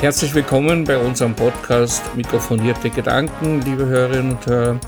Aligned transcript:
Herzlich 0.00 0.34
willkommen 0.34 0.84
bei 0.84 0.96
unserem 0.96 1.36
Podcast 1.36 2.16
Mikrofonierte 2.16 2.88
Gedanken, 2.88 3.60
liebe 3.60 3.84
Hörerinnen 3.84 4.32
und 4.32 4.46
Hörer. 4.46 4.80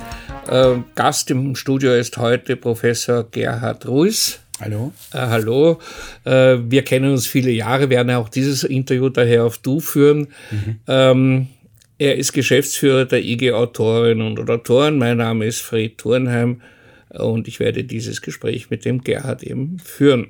Äh, 0.48 0.80
Gast 0.94 1.30
im 1.30 1.54
Studio 1.54 1.92
ist 1.92 2.16
heute 2.16 2.56
Professor 2.56 3.22
Gerhard 3.30 3.86
Ruiz. 3.86 4.40
Hallo. 4.58 4.90
Äh, 5.12 5.18
hallo. 5.18 5.78
Äh, 6.24 6.60
wir 6.66 6.82
kennen 6.82 7.12
uns 7.12 7.26
viele 7.26 7.50
Jahre, 7.50 7.90
werden 7.90 8.10
auch 8.12 8.30
dieses 8.30 8.64
Interview 8.64 9.10
daher 9.10 9.44
auf 9.44 9.58
Du 9.58 9.80
führen. 9.80 10.28
Mhm. 10.50 10.80
Ähm, 10.88 11.46
er 11.98 12.16
ist 12.16 12.32
Geschäftsführer 12.32 13.04
der 13.04 13.22
IG 13.22 13.52
Autorinnen 13.52 14.38
und 14.38 14.48
Autoren. 14.48 14.96
Mein 14.96 15.18
Name 15.18 15.44
ist 15.44 15.60
Fred 15.60 15.98
Thurnheim 15.98 16.62
und 17.10 17.48
ich 17.48 17.60
werde 17.60 17.84
dieses 17.84 18.22
Gespräch 18.22 18.70
mit 18.70 18.86
dem 18.86 19.04
Gerhard 19.04 19.42
eben 19.42 19.78
führen. 19.78 20.28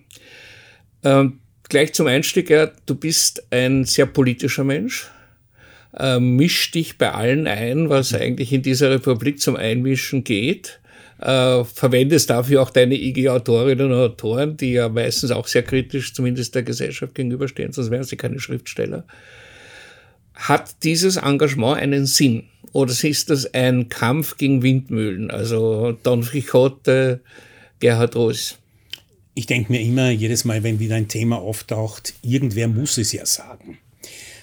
Ähm, 1.05 1.39
gleich 1.73 1.95
zum 1.95 2.07
Einstieg, 2.07 2.51
ja, 2.51 2.71
du 2.85 2.95
bist 2.95 3.45
ein 3.51 3.87
sehr 3.87 4.05
politischer 4.05 4.63
Mensch. 4.63 5.11
Äh, 5.97 6.21
misch 6.21 6.71
dich 6.71 6.99
bei 6.99 7.13
allen 7.13 7.47
ein, 7.47 7.89
was 7.89 8.13
eigentlich 8.13 8.53
in 8.53 8.61
dieser 8.61 8.91
Republik 8.91 9.41
zum 9.41 9.57
Einmischen 9.57 10.23
geht. 10.23 10.81
Äh, 11.19 11.65
verwendest 11.65 12.29
dafür 12.29 12.61
auch 12.61 12.69
deine 12.69 12.95
IG-Autorinnen 12.95 13.91
und 13.91 13.99
Autoren, 13.99 14.59
die 14.59 14.73
ja 14.73 14.91
meistens 14.91 15.31
auch 15.31 15.47
sehr 15.47 15.63
kritisch 15.63 16.13
zumindest 16.13 16.55
der 16.55 16.63
Gesellschaft 16.63 17.15
gegenüberstehen, 17.15 17.73
sonst 17.73 17.91
wären 17.91 18.05
sie 18.05 18.17
keine 18.17 18.39
Schriftsteller. 18.39 19.05
Hat 20.35 20.83
dieses 20.83 21.17
Engagement 21.17 21.79
einen 21.79 22.05
Sinn? 22.05 22.45
Oder 22.73 22.93
ist 22.93 23.31
das 23.31 23.55
ein 23.55 23.89
Kampf 23.89 24.37
gegen 24.37 24.63
Windmühlen? 24.63 25.31
Also 25.31 25.97
Don 26.03 26.23
Quixote, 26.23 27.21
Gerhard 27.81 28.15
Roos. 28.15 28.59
Ich 29.35 29.47
denke 29.47 29.73
mir 29.73 29.81
immer, 29.81 30.11
jedes 30.11 30.45
Mal, 30.45 30.63
wenn 30.63 30.79
wieder 30.79 30.97
ein 30.97 31.09
Thema 31.09 31.39
auftaucht, 31.39 32.15
irgendwer 32.23 32.69
muss 32.69 32.99
es 32.99 33.13
ja 33.13 33.25
sagen. 33.25 33.79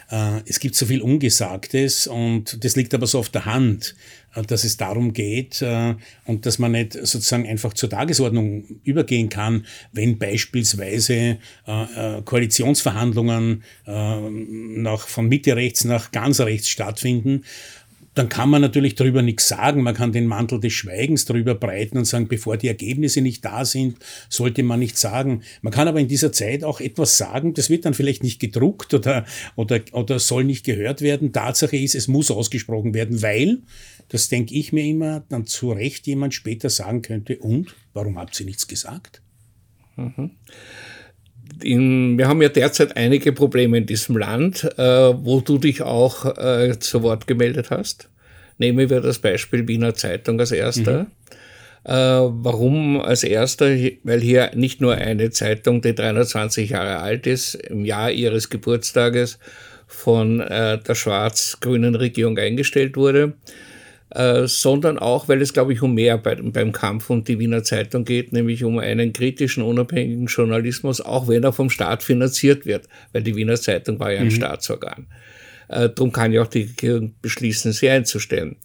Äh, 0.09 0.41
es 0.47 0.59
gibt 0.59 0.75
so 0.75 0.85
viel 0.87 1.01
Ungesagtes 1.01 2.07
und 2.07 2.63
das 2.63 2.75
liegt 2.75 2.93
aber 2.93 3.05
so 3.05 3.19
auf 3.19 3.29
der 3.29 3.45
Hand, 3.45 3.95
äh, 4.33 4.41
dass 4.41 4.63
es 4.63 4.77
darum 4.77 5.13
geht 5.13 5.61
äh, 5.61 5.93
und 6.25 6.47
dass 6.47 6.57
man 6.57 6.71
nicht 6.71 6.93
sozusagen 6.93 7.47
einfach 7.47 7.73
zur 7.75 7.91
Tagesordnung 7.91 8.63
übergehen 8.83 9.29
kann, 9.29 9.65
wenn 9.91 10.17
beispielsweise 10.17 11.37
Koalitionsverhandlungen 12.25 13.63
von 13.85 15.27
Mitte 15.27 15.55
rechts 15.55 15.83
nach 15.83 16.11
ganz 16.11 16.39
rechts 16.39 16.69
stattfinden 16.69 17.43
dann 18.19 18.27
kann 18.27 18.49
man 18.49 18.61
natürlich 18.61 18.95
darüber 18.95 19.21
nichts 19.21 19.47
sagen. 19.47 19.81
Man 19.81 19.95
kann 19.95 20.11
den 20.11 20.27
Mantel 20.27 20.59
des 20.59 20.73
Schweigens 20.73 21.23
darüber 21.23 21.55
breiten 21.55 21.97
und 21.97 22.03
sagen, 22.03 22.27
bevor 22.27 22.57
die 22.57 22.67
Ergebnisse 22.67 23.21
nicht 23.21 23.45
da 23.45 23.63
sind, 23.63 23.97
sollte 24.27 24.61
man 24.61 24.79
nichts 24.79 24.99
sagen. 24.99 25.43
Man 25.61 25.71
kann 25.71 25.87
aber 25.87 26.01
in 26.01 26.09
dieser 26.09 26.33
Zeit 26.33 26.65
auch 26.65 26.81
etwas 26.81 27.17
sagen, 27.17 27.53
das 27.53 27.69
wird 27.69 27.85
dann 27.85 27.93
vielleicht 27.93 28.21
nicht 28.21 28.41
gedruckt 28.41 28.93
oder, 28.93 29.25
oder, 29.55 29.79
oder 29.93 30.19
soll 30.19 30.43
nicht 30.43 30.65
gehört 30.65 30.99
werden. 30.99 31.31
Tatsache 31.31 31.77
ist, 31.77 31.95
es 31.95 32.09
muss 32.09 32.29
ausgesprochen 32.29 32.93
werden, 32.93 33.21
weil, 33.21 33.59
das 34.09 34.27
denke 34.27 34.53
ich 34.53 34.73
mir 34.73 34.83
immer, 34.83 35.23
dann 35.29 35.45
zu 35.45 35.71
Recht 35.71 36.05
jemand 36.05 36.33
später 36.33 36.69
sagen 36.69 37.01
könnte, 37.01 37.39
und, 37.39 37.73
warum 37.93 38.19
habt 38.19 38.37
ihr 38.37 38.45
nichts 38.45 38.67
gesagt? 38.67 39.21
Mhm 39.95 40.31
in, 41.63 42.17
wir 42.17 42.27
haben 42.27 42.41
ja 42.41 42.49
derzeit 42.49 42.97
einige 42.97 43.31
Probleme 43.33 43.77
in 43.77 43.85
diesem 43.85 44.17
Land, 44.17 44.63
äh, 44.77 44.83
wo 44.83 45.41
du 45.41 45.57
dich 45.57 45.81
auch 45.81 46.25
äh, 46.37 46.77
zu 46.79 47.03
Wort 47.03 47.27
gemeldet 47.27 47.69
hast. 47.69 48.09
Nehmen 48.57 48.89
wir 48.89 49.01
das 49.01 49.19
Beispiel 49.19 49.67
Wiener 49.67 49.93
Zeitung 49.95 50.39
als 50.39 50.51
erster. 50.51 51.03
Mhm. 51.03 51.07
Äh, 51.85 51.93
warum 51.93 52.99
als 52.99 53.23
erster? 53.23 53.67
Weil 54.03 54.19
hier 54.19 54.51
nicht 54.53 54.81
nur 54.81 54.95
eine 54.95 55.29
Zeitung, 55.31 55.81
die 55.81 55.95
320 55.95 56.71
Jahre 56.71 56.99
alt 56.99 57.25
ist, 57.25 57.55
im 57.55 57.85
Jahr 57.85 58.11
ihres 58.11 58.49
Geburtstages 58.49 59.39
von 59.87 60.41
äh, 60.41 60.77
der 60.77 60.95
schwarz-grünen 60.95 61.95
Regierung 61.95 62.37
eingestellt 62.37 62.95
wurde, 62.95 63.33
äh, 64.11 64.47
sondern 64.47 64.97
auch, 64.97 65.27
weil 65.27 65.41
es, 65.41 65.53
glaube 65.53 65.73
ich, 65.73 65.81
um 65.81 65.93
mehr 65.93 66.17
bei, 66.17 66.35
beim 66.35 66.71
Kampf 66.71 67.09
um 67.09 67.23
die 67.23 67.39
Wiener 67.39 67.63
Zeitung 67.63 68.05
geht, 68.05 68.33
nämlich 68.33 68.63
um 68.63 68.79
einen 68.79 69.13
kritischen, 69.13 69.63
unabhängigen 69.63 70.25
Journalismus, 70.25 71.01
auch 71.01 71.27
wenn 71.27 71.43
er 71.43 71.53
vom 71.53 71.69
Staat 71.69 72.03
finanziert 72.03 72.65
wird, 72.65 72.87
weil 73.13 73.21
die 73.21 73.35
Wiener 73.35 73.55
Zeitung 73.55 73.99
war 73.99 74.11
ja 74.11 74.19
ein 74.19 74.25
mhm. 74.25 74.31
Staatsorgan. 74.31 75.07
Äh, 75.67 75.89
darum 75.89 76.11
kann 76.11 76.33
ja 76.33 76.41
auch 76.41 76.47
die 76.47 76.63
Regierung 76.63 77.13
beschließen, 77.21 77.71
sie 77.71 77.89
einzustellen. 77.89 78.55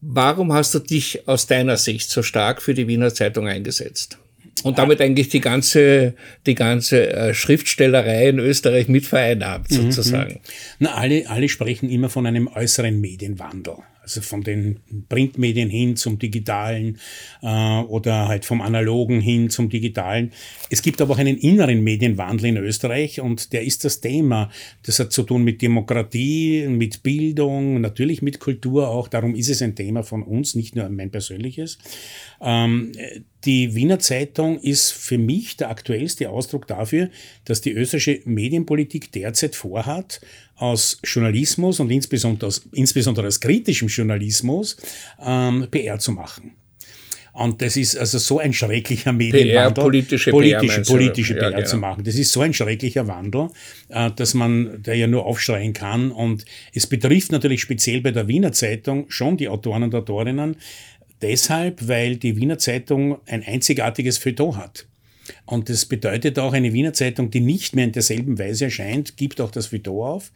Warum 0.00 0.52
hast 0.52 0.74
du 0.74 0.78
dich 0.78 1.26
aus 1.28 1.46
deiner 1.46 1.76
Sicht 1.76 2.10
so 2.10 2.22
stark 2.22 2.62
für 2.62 2.74
die 2.74 2.86
Wiener 2.88 3.12
Zeitung 3.12 3.48
eingesetzt? 3.48 4.18
Und 4.62 4.78
damit 4.78 5.02
eigentlich 5.02 5.28
die 5.28 5.40
ganze, 5.40 6.14
die 6.46 6.54
ganze 6.54 7.12
äh, 7.12 7.34
Schriftstellerei 7.34 8.30
in 8.30 8.38
Österreich 8.38 8.88
mit 8.88 9.04
vereinnahmt, 9.04 9.70
mhm, 9.70 9.92
sozusagen. 9.92 10.34
Mhm. 10.34 10.40
Na, 10.78 10.94
alle, 10.94 11.28
alle 11.28 11.48
sprechen 11.50 11.90
immer 11.90 12.08
von 12.08 12.24
einem 12.24 12.48
äußeren 12.48 12.98
Medienwandel 12.98 13.74
also 14.06 14.20
von 14.20 14.42
den 14.42 14.78
Printmedien 15.08 15.68
hin 15.68 15.96
zum 15.96 16.18
digitalen 16.18 16.98
äh, 17.42 17.80
oder 17.80 18.28
halt 18.28 18.44
vom 18.44 18.60
analogen 18.60 19.20
hin 19.20 19.50
zum 19.50 19.68
digitalen. 19.68 20.32
Es 20.70 20.80
gibt 20.80 21.00
aber 21.00 21.14
auch 21.14 21.18
einen 21.18 21.36
inneren 21.36 21.82
Medienwandel 21.82 22.46
in 22.46 22.56
Österreich 22.56 23.20
und 23.20 23.52
der 23.52 23.64
ist 23.64 23.84
das 23.84 24.00
Thema. 24.00 24.48
Das 24.84 25.00
hat 25.00 25.12
zu 25.12 25.24
tun 25.24 25.42
mit 25.42 25.60
Demokratie, 25.60 26.68
mit 26.68 27.02
Bildung, 27.02 27.80
natürlich 27.80 28.22
mit 28.22 28.38
Kultur 28.38 28.88
auch. 28.88 29.08
Darum 29.08 29.34
ist 29.34 29.48
es 29.48 29.60
ein 29.60 29.74
Thema 29.74 30.04
von 30.04 30.22
uns, 30.22 30.54
nicht 30.54 30.76
nur 30.76 30.88
mein 30.88 31.10
persönliches. 31.10 31.78
Ähm, 32.40 32.92
die 33.46 33.74
Wiener 33.74 33.98
Zeitung 33.98 34.60
ist 34.60 34.92
für 34.92 35.18
mich 35.18 35.56
der 35.56 35.70
aktuellste 35.70 36.28
Ausdruck 36.28 36.66
dafür, 36.66 37.08
dass 37.44 37.60
die 37.60 37.72
österreichische 37.72 38.20
Medienpolitik 38.24 39.12
derzeit 39.12 39.56
vorhat, 39.56 40.20
aus 40.56 40.98
Journalismus 41.04 41.80
und 41.80 41.90
insbesondere 41.90 42.48
aus, 42.48 42.66
insbesondere 42.72 43.26
aus 43.26 43.40
kritischem 43.40 43.88
Journalismus 43.88 44.76
ähm, 45.22 45.68
PR 45.70 45.98
zu 45.98 46.12
machen. 46.12 46.52
Und 47.36 47.60
das 47.60 47.76
ist 47.76 47.98
also 47.98 48.16
so 48.16 48.38
ein 48.38 48.54
schrecklicher 48.54 49.12
Medienwandel. 49.12 49.52
PR, 49.52 49.70
politische, 49.70 50.30
politische 50.30 50.80
PR, 50.80 50.90
politische 50.90 51.34
PR 51.34 51.50
ja, 51.50 51.56
genau. 51.56 51.68
zu 51.68 51.76
machen. 51.76 52.02
Das 52.02 52.14
ist 52.14 52.32
so 52.32 52.40
ein 52.40 52.54
schrecklicher 52.54 53.06
Wandel, 53.08 53.50
äh, 53.90 54.10
dass 54.10 54.32
man 54.32 54.82
da 54.82 54.94
ja 54.94 55.06
nur 55.06 55.26
aufschreien 55.26 55.74
kann. 55.74 56.10
Und 56.10 56.46
es 56.72 56.86
betrifft 56.86 57.32
natürlich 57.32 57.60
speziell 57.60 58.00
bei 58.00 58.10
der 58.10 58.26
Wiener 58.26 58.52
Zeitung 58.52 59.04
schon 59.10 59.36
die 59.36 59.50
Autoren 59.50 59.82
und 59.82 59.94
Autorinnen. 59.94 60.56
Deshalb, 61.22 61.88
weil 61.88 62.16
die 62.16 62.36
Wiener 62.36 62.58
Zeitung 62.58 63.18
ein 63.26 63.42
einzigartiges 63.42 64.18
Feuilleton 64.18 64.56
hat. 64.56 64.86
Und 65.44 65.68
das 65.68 65.86
bedeutet 65.86 66.38
auch, 66.38 66.52
eine 66.52 66.72
Wiener 66.72 66.92
Zeitung, 66.92 67.30
die 67.30 67.40
nicht 67.40 67.74
mehr 67.74 67.86
in 67.86 67.92
derselben 67.92 68.38
Weise 68.38 68.66
erscheint, 68.66 69.16
gibt 69.16 69.40
auch 69.40 69.50
das 69.50 69.68
Feuilleton 69.68 70.06
auf. 70.06 70.32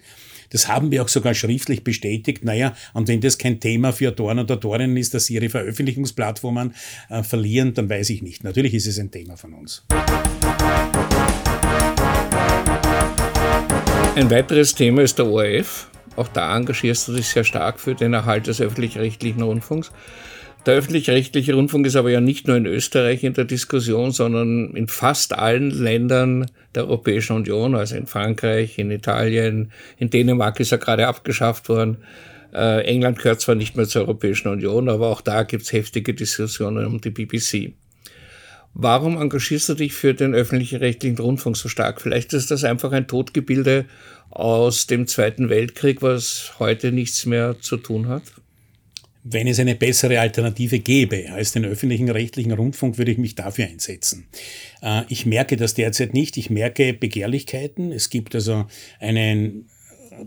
Das 0.48 0.66
haben 0.66 0.90
wir 0.90 1.02
auch 1.02 1.08
sogar 1.08 1.34
schriftlich 1.34 1.84
bestätigt. 1.84 2.44
Naja, 2.44 2.74
und 2.92 3.06
wenn 3.08 3.20
das 3.20 3.38
kein 3.38 3.60
Thema 3.60 3.92
für 3.92 4.08
Autoren 4.08 4.40
und 4.40 4.50
Autorinnen 4.50 4.96
ist, 4.96 5.14
dass 5.14 5.26
sie 5.26 5.34
ihre 5.34 5.48
Veröffentlichungsplattformen 5.48 6.74
äh, 7.08 7.22
verlieren, 7.22 7.74
dann 7.74 7.88
weiß 7.88 8.10
ich 8.10 8.22
nicht. 8.22 8.42
Natürlich 8.42 8.74
ist 8.74 8.86
es 8.86 8.98
ein 8.98 9.10
Thema 9.10 9.36
von 9.36 9.54
uns. 9.54 9.84
Ein 14.16 14.30
weiteres 14.30 14.74
Thema 14.74 15.02
ist 15.02 15.18
der 15.18 15.26
ORF. 15.26 15.88
Auch 16.16 16.28
da 16.28 16.56
engagierst 16.56 17.06
du 17.06 17.12
dich 17.12 17.28
sehr 17.28 17.44
stark 17.44 17.78
für 17.78 17.94
den 17.94 18.12
Erhalt 18.12 18.48
des 18.48 18.60
öffentlich-rechtlichen 18.60 19.42
Rundfunks. 19.42 19.92
Der 20.66 20.74
öffentlich-rechtliche 20.74 21.54
Rundfunk 21.54 21.86
ist 21.86 21.96
aber 21.96 22.10
ja 22.10 22.20
nicht 22.20 22.46
nur 22.46 22.56
in 22.56 22.66
Österreich 22.66 23.24
in 23.24 23.32
der 23.32 23.46
Diskussion, 23.46 24.12
sondern 24.12 24.76
in 24.76 24.88
fast 24.88 25.32
allen 25.32 25.70
Ländern 25.70 26.50
der 26.74 26.84
Europäischen 26.84 27.36
Union, 27.36 27.74
also 27.74 27.96
in 27.96 28.06
Frankreich, 28.06 28.78
in 28.78 28.90
Italien, 28.90 29.72
in 29.96 30.10
Dänemark 30.10 30.60
ist 30.60 30.72
er 30.72 30.78
gerade 30.78 31.06
abgeschafft 31.06 31.70
worden. 31.70 31.98
Äh, 32.52 32.84
England 32.84 33.18
gehört 33.18 33.40
zwar 33.40 33.54
nicht 33.54 33.74
mehr 33.74 33.86
zur 33.86 34.02
Europäischen 34.02 34.48
Union, 34.48 34.90
aber 34.90 35.08
auch 35.08 35.22
da 35.22 35.44
gibt 35.44 35.62
es 35.62 35.72
heftige 35.72 36.12
Diskussionen 36.12 36.84
um 36.86 37.00
die 37.00 37.10
BBC. 37.10 37.72
Warum 38.74 39.20
engagierst 39.20 39.68
du 39.70 39.74
dich 39.74 39.94
für 39.94 40.12
den 40.12 40.34
öffentlich-rechtlichen 40.34 41.18
Rundfunk 41.18 41.56
so 41.56 41.68
stark? 41.68 42.02
Vielleicht 42.02 42.34
ist 42.34 42.50
das 42.50 42.64
einfach 42.64 42.92
ein 42.92 43.08
Totgebilde 43.08 43.86
aus 44.28 44.86
dem 44.86 45.06
Zweiten 45.06 45.48
Weltkrieg, 45.48 46.02
was 46.02 46.52
heute 46.58 46.92
nichts 46.92 47.24
mehr 47.24 47.56
zu 47.60 47.78
tun 47.78 48.08
hat? 48.08 48.22
Wenn 49.22 49.46
es 49.46 49.58
eine 49.58 49.74
bessere 49.74 50.20
Alternative 50.20 50.78
gäbe 50.78 51.30
als 51.32 51.52
den 51.52 51.64
öffentlichen 51.64 52.08
rechtlichen 52.08 52.52
Rundfunk, 52.52 52.96
würde 52.96 53.12
ich 53.12 53.18
mich 53.18 53.34
dafür 53.34 53.66
einsetzen. 53.66 54.26
Äh, 54.82 55.02
ich 55.08 55.26
merke 55.26 55.56
das 55.56 55.74
derzeit 55.74 56.14
nicht. 56.14 56.36
Ich 56.36 56.50
merke 56.50 56.94
Begehrlichkeiten. 56.94 57.92
Es 57.92 58.10
gibt 58.10 58.34
also 58.34 58.66
einen 58.98 59.66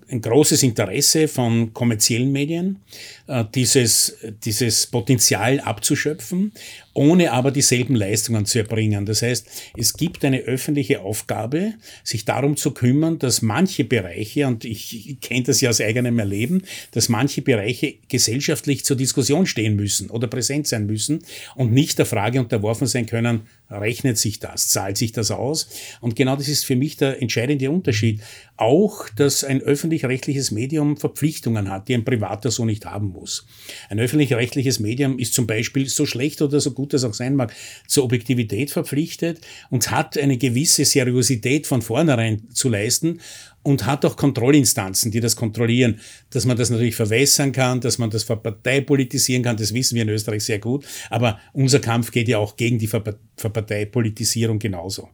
ein 0.10 0.22
großes 0.22 0.64
Interesse 0.64 1.28
von 1.28 1.74
kommerziellen 1.74 2.32
Medien, 2.32 2.80
äh, 3.28 3.44
dieses, 3.54 4.18
dieses 4.44 4.88
Potenzial 4.88 5.60
abzuschöpfen. 5.60 6.54
Ohne 6.94 7.32
aber 7.32 7.52
dieselben 7.52 7.96
Leistungen 7.96 8.46
zu 8.46 8.60
erbringen. 8.60 9.06
Das 9.06 9.22
heißt, 9.22 9.48
es 9.78 9.94
gibt 9.94 10.24
eine 10.24 10.42
öffentliche 10.42 11.02
Aufgabe, 11.02 11.74
sich 12.04 12.26
darum 12.26 12.56
zu 12.56 12.72
kümmern, 12.72 13.20
dass 13.20 13.42
manche 13.42 13.84
Bereiche, 13.84 14.48
und 14.48 14.64
ich, 14.66 15.18
kenne 15.22 15.44
das 15.44 15.62
ja 15.62 15.70
aus 15.70 15.82
eigenem 15.82 16.20
Erleben, 16.20 16.64
dass 16.92 17.10
manche 17.10 17.42
Bereiche 17.42 17.96
gesellschaftlich 18.10 18.86
zur 18.86 18.96
Diskussion 18.96 19.46
stehen 19.46 19.76
müssen 19.76 20.10
oder 20.10 20.28
präsent 20.28 20.68
sein 20.68 20.86
müssen 20.86 21.24
und 21.56 21.72
nicht 21.72 21.98
der 21.98 22.06
Frage 22.06 22.40
unterworfen 22.40 22.88
sein 22.88 23.06
können, 23.06 23.42
rechnet 23.70 24.18
sich 24.18 24.40
das, 24.40 24.70
zahlt 24.70 24.98
sich 24.98 25.12
das 25.12 25.32
aus? 25.32 25.68
Und 26.00 26.16
genau 26.16 26.36
das 26.36 26.48
ist 26.48 26.64
für 26.64 26.76
mich 26.76 26.98
der 26.98 27.22
entscheidende 27.22 27.72
Unterschied. 27.72 28.22
Auch, 28.56 29.10
dass 29.10 29.44
ein 29.44 29.62
öffentlich-rechtliches 29.62 30.52
Medium 30.52 30.98
Verpflichtungen 30.98 31.72
hat, 31.72 31.88
die 31.88 31.96
ein 31.96 32.06
privater 32.06 32.52
so 32.52 32.66
nicht 32.66 32.86
haben 32.86 33.08
muss. 33.08 33.48
Ein 33.90 34.00
öffentlich-rechtliches 34.00 34.80
Medium 34.80 35.18
ist 35.18 35.34
zum 35.34 35.48
Beispiel 35.48 35.90
so 35.90 36.06
schlecht 36.06 36.42
oder 36.42 36.60
so 36.60 36.72
gut 36.72 36.83
es 36.92 37.04
auch 37.04 37.14
sein 37.14 37.36
mag, 37.36 37.54
zur 37.88 38.04
Objektivität 38.04 38.72
verpflichtet 38.72 39.40
und 39.70 39.92
hat 39.92 40.18
eine 40.18 40.38
gewisse 40.38 40.84
Seriosität 40.84 41.68
von 41.68 41.82
vornherein 41.82 42.50
zu 42.52 42.68
leisten 42.68 43.20
und 43.62 43.86
hat 43.86 44.04
auch 44.04 44.18
Kontrollinstanzen, 44.18 45.12
die 45.12 45.22
das 45.22 45.36
kontrollieren, 45.38 46.00
dass 46.32 46.46
man 46.46 46.58
das 46.58 46.70
natürlich 46.70 46.96
verwässern 46.96 47.52
kann, 47.52 47.80
dass 47.80 47.98
man 47.98 48.10
das 48.10 48.24
verparteipolitisieren 48.24 49.44
kann, 49.44 49.56
das 49.56 49.74
wissen 49.74 49.96
wir 49.96 50.02
in 50.02 50.10
Österreich 50.10 50.44
sehr 50.44 50.60
gut. 50.60 50.86
Aber 51.10 51.40
unser 51.54 51.80
Kampf 51.80 52.12
geht 52.12 52.28
ja 52.28 52.40
auch 52.40 52.58
gegen 52.58 52.78
die 52.78 52.88
Verparteipolitisierung 52.88 54.60
genauso. 54.60 55.08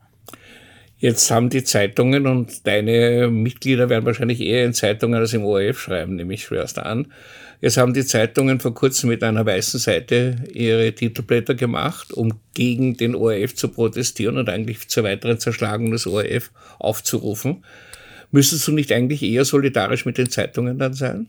Jetzt 1.01 1.31
haben 1.31 1.50
die 1.50 1.63
Zeitungen 1.63 2.28
und 2.28 2.68
deine 2.68 3.30
Mitglieder 3.30 3.90
werden 3.90 4.06
wahrscheinlich 4.06 4.42
eher 4.42 4.66
in 4.66 4.74
Zeitungen 4.74 5.18
als 5.18 5.31
im 5.31 5.46
ORF 5.46 5.80
schreiben, 5.80 6.18
nehme 6.18 6.34
ich 6.34 6.44
schwerst 6.44 6.78
an. 6.78 7.07
Jetzt 7.62 7.78
haben 7.78 7.94
die 7.94 8.06
Zeitungen 8.06 8.60
vor 8.60 8.74
kurzem 8.74 9.10
mit 9.10 9.24
einer 9.24 9.46
weißen 9.46 9.80
Seite 9.80 10.44
ihre 10.54 10.94
Titelblätter 10.94 11.56
gemacht, 11.56 12.12
um 12.12 12.40
gegen 12.54 12.98
den 12.98 13.16
ORF 13.16 13.56
zu 13.56 13.69
protestieren 13.69 14.38
und 14.38 14.50
eigentlich 14.50 14.90
zur 14.90 15.06
weiteren 15.06 15.40
Zerschlagung 15.40 15.92
des 15.92 16.06
ORF 16.06 16.51
aufzurufen. 16.80 17.63
Müsstest 18.31 18.68
du 18.68 18.74
nicht 18.74 18.92
eigentlich 18.92 19.24
eher 19.24 19.45
solidarisch 19.45 20.06
mit 20.06 20.18
den 20.18 20.30
Zeitungen 20.30 20.80
dann 20.80 20.94
sein? 20.94 21.28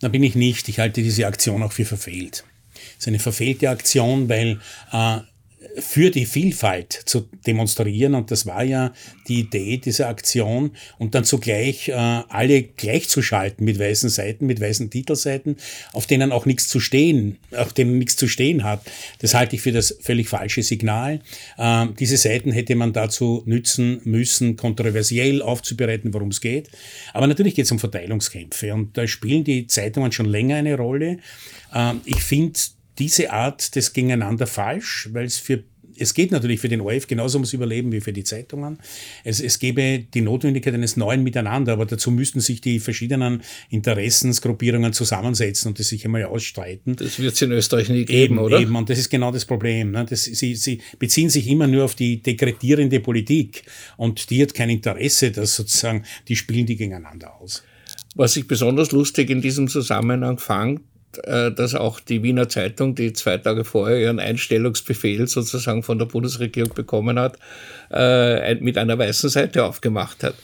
Da 0.00 0.08
bin 0.08 0.22
ich 0.22 0.34
nicht. 0.34 0.68
Ich 0.70 0.78
halte 0.78 1.02
diese 1.02 1.26
Aktion 1.26 1.62
auch 1.62 1.72
für 1.72 1.84
verfehlt. 1.84 2.44
Es 2.74 3.00
ist 3.00 3.08
eine 3.08 3.18
verfehlte 3.18 3.68
Aktion, 3.68 4.28
weil 4.30 4.60
äh, 4.92 5.18
für 5.78 6.10
die 6.10 6.26
Vielfalt 6.26 6.92
zu 6.92 7.28
demonstrieren. 7.46 8.14
Und 8.14 8.30
das 8.30 8.46
war 8.46 8.62
ja 8.62 8.92
die 9.28 9.40
Idee 9.40 9.78
dieser 9.78 10.08
Aktion. 10.08 10.72
Und 10.98 11.14
dann 11.14 11.24
zugleich 11.24 11.88
äh, 11.88 11.92
alle 11.92 12.62
gleichzuschalten 12.62 13.64
mit 13.64 13.78
weißen 13.78 14.10
Seiten, 14.10 14.46
mit 14.46 14.60
weißen 14.60 14.90
Titelseiten, 14.90 15.56
auf 15.92 16.06
denen 16.06 16.32
auch 16.32 16.46
nichts 16.46 16.68
zu 16.68 16.80
stehen, 16.80 17.38
auf 17.56 17.72
denen 17.72 17.98
nichts 17.98 18.16
zu 18.16 18.28
stehen 18.28 18.64
hat. 18.64 18.82
Das 19.20 19.34
halte 19.34 19.56
ich 19.56 19.62
für 19.62 19.72
das 19.72 19.96
völlig 20.00 20.28
falsche 20.28 20.62
Signal. 20.62 21.20
Äh, 21.58 21.86
diese 21.98 22.16
Seiten 22.16 22.52
hätte 22.52 22.74
man 22.74 22.92
dazu 22.92 23.42
nützen 23.46 24.00
müssen, 24.04 24.56
kontroversiell 24.56 25.42
aufzubereiten, 25.42 26.14
worum 26.14 26.28
es 26.28 26.40
geht. 26.40 26.70
Aber 27.12 27.26
natürlich 27.26 27.54
geht 27.54 27.66
es 27.66 27.72
um 27.72 27.78
Verteilungskämpfe. 27.78 28.72
Und 28.74 28.96
da 28.96 29.06
spielen 29.06 29.44
die 29.44 29.66
Zeitungen 29.66 30.12
schon 30.12 30.26
länger 30.26 30.56
eine 30.56 30.76
Rolle. 30.76 31.18
Äh, 31.72 31.94
ich 32.04 32.22
finde, 32.22 32.58
diese 32.98 33.32
Art 33.32 33.74
des 33.74 33.92
Gegeneinander 33.92 34.46
falsch, 34.46 35.08
weil 35.12 35.24
es 35.24 35.38
für 35.38 35.64
es 35.96 36.14
geht 36.14 36.32
natürlich 36.32 36.60
für 36.60 36.68
den 36.68 36.80
ORF 36.80 37.06
genauso 37.06 37.38
ums 37.38 37.52
Überleben 37.52 37.92
wie 37.92 38.00
für 38.00 38.12
die 38.12 38.24
Zeitungen. 38.24 38.78
Es, 39.22 39.40
es 39.40 39.58
gäbe 39.58 40.04
die 40.12 40.20
Notwendigkeit 40.20 40.74
eines 40.74 40.96
neuen 40.96 41.22
Miteinander, 41.22 41.74
aber 41.74 41.86
dazu 41.86 42.10
müssten 42.10 42.40
sich 42.40 42.60
die 42.60 42.80
verschiedenen 42.80 43.42
Interessensgruppierungen 43.70 44.92
zusammensetzen 44.92 45.68
und 45.68 45.78
das 45.78 45.88
sich 45.88 46.04
einmal 46.04 46.24
ausstreiten. 46.24 46.96
Das 46.96 47.18
wird 47.18 47.34
es 47.34 47.42
in 47.42 47.52
Österreich 47.52 47.88
nie 47.88 48.04
geben, 48.04 48.34
eben, 48.34 48.38
oder? 48.38 48.60
Eben, 48.60 48.74
und 48.76 48.90
das 48.90 48.98
ist 48.98 49.10
genau 49.10 49.30
das 49.30 49.44
Problem. 49.44 49.92
Ne? 49.92 50.06
Das, 50.08 50.24
sie, 50.24 50.54
sie 50.54 50.80
beziehen 50.98 51.30
sich 51.30 51.48
immer 51.48 51.66
nur 51.66 51.84
auf 51.84 51.94
die 51.94 52.22
dekretierende 52.22 53.00
Politik 53.00 53.62
und 53.96 54.30
die 54.30 54.42
hat 54.42 54.54
kein 54.54 54.70
Interesse, 54.70 55.30
dass 55.30 55.54
sozusagen, 55.54 56.04
die 56.28 56.36
spielen 56.36 56.66
die 56.66 56.76
gegeneinander 56.76 57.34
aus. 57.40 57.62
Was 58.16 58.36
ich 58.36 58.46
besonders 58.46 58.92
lustig 58.92 59.30
in 59.30 59.40
diesem 59.40 59.66
Zusammenhang 59.68 60.38
fand, 60.38 60.80
dass 61.50 61.74
auch 61.74 62.00
die 62.00 62.22
Wiener 62.22 62.48
Zeitung, 62.48 62.94
die 62.94 63.12
zwei 63.12 63.38
Tage 63.38 63.64
vorher 63.64 63.98
ihren 63.98 64.20
Einstellungsbefehl 64.20 65.26
sozusagen 65.26 65.82
von 65.82 65.98
der 65.98 66.06
Bundesregierung 66.06 66.74
bekommen 66.74 67.18
hat, 67.18 67.38
äh, 67.92 68.54
mit 68.56 68.78
einer 68.78 68.98
weißen 68.98 69.30
Seite 69.30 69.64
aufgemacht 69.64 70.22
hat. 70.22 70.34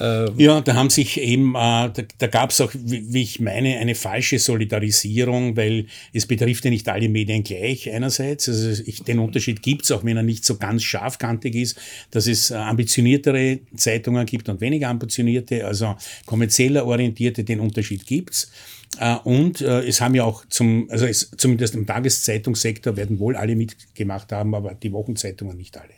Ähm, 0.00 0.34
ja, 0.38 0.60
da 0.60 0.74
haben 0.74 0.90
sich 0.90 1.20
eben, 1.20 1.50
äh, 1.54 1.90
da, 1.90 1.92
da 2.18 2.26
gab 2.26 2.50
es 2.50 2.60
auch, 2.60 2.72
wie 2.74 3.22
ich 3.22 3.40
meine, 3.40 3.78
eine 3.78 3.94
falsche 3.94 4.38
Solidarisierung, 4.38 5.56
weil 5.56 5.86
es 6.12 6.26
betrifft 6.26 6.64
ja 6.64 6.70
nicht 6.70 6.88
alle 6.88 7.08
Medien 7.08 7.44
gleich 7.44 7.90
einerseits. 7.90 8.48
Also 8.48 8.82
ich, 8.84 9.02
den 9.04 9.20
Unterschied 9.20 9.62
gibt 9.62 9.84
es, 9.84 9.92
auch 9.92 10.04
wenn 10.04 10.16
er 10.16 10.22
nicht 10.22 10.44
so 10.44 10.56
ganz 10.56 10.82
scharfkantig 10.82 11.54
ist, 11.54 11.78
dass 12.10 12.26
es 12.26 12.50
ambitioniertere 12.50 13.60
Zeitungen 13.76 14.26
gibt 14.26 14.48
und 14.48 14.60
weniger 14.60 14.88
ambitionierte, 14.88 15.64
also 15.64 15.96
kommerzieller 16.26 16.86
orientierte, 16.86 17.44
den 17.44 17.60
Unterschied 17.60 18.06
gibt's. 18.06 18.50
Äh, 18.98 19.16
und 19.24 19.60
äh, 19.60 19.86
es 19.86 20.00
haben 20.00 20.14
ja 20.14 20.24
auch 20.24 20.44
zum, 20.48 20.88
also 20.90 21.06
es, 21.06 21.30
zumindest 21.36 21.74
im 21.74 21.86
Tageszeitungssektor 21.86 22.96
werden 22.96 23.18
wohl 23.18 23.36
alle 23.36 23.56
mitgemacht 23.56 24.32
haben, 24.32 24.54
aber 24.54 24.74
die 24.74 24.92
Wochenzeitungen 24.92 25.56
nicht 25.56 25.76
alle. 25.76 25.94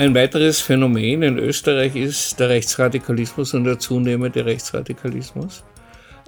Ein 0.00 0.14
weiteres 0.14 0.62
Phänomen 0.62 1.22
in 1.22 1.38
Österreich 1.38 1.94
ist 1.94 2.40
der 2.40 2.48
Rechtsradikalismus 2.48 3.52
und 3.52 3.64
der 3.64 3.78
zunehmende 3.78 4.46
Rechtsradikalismus, 4.46 5.62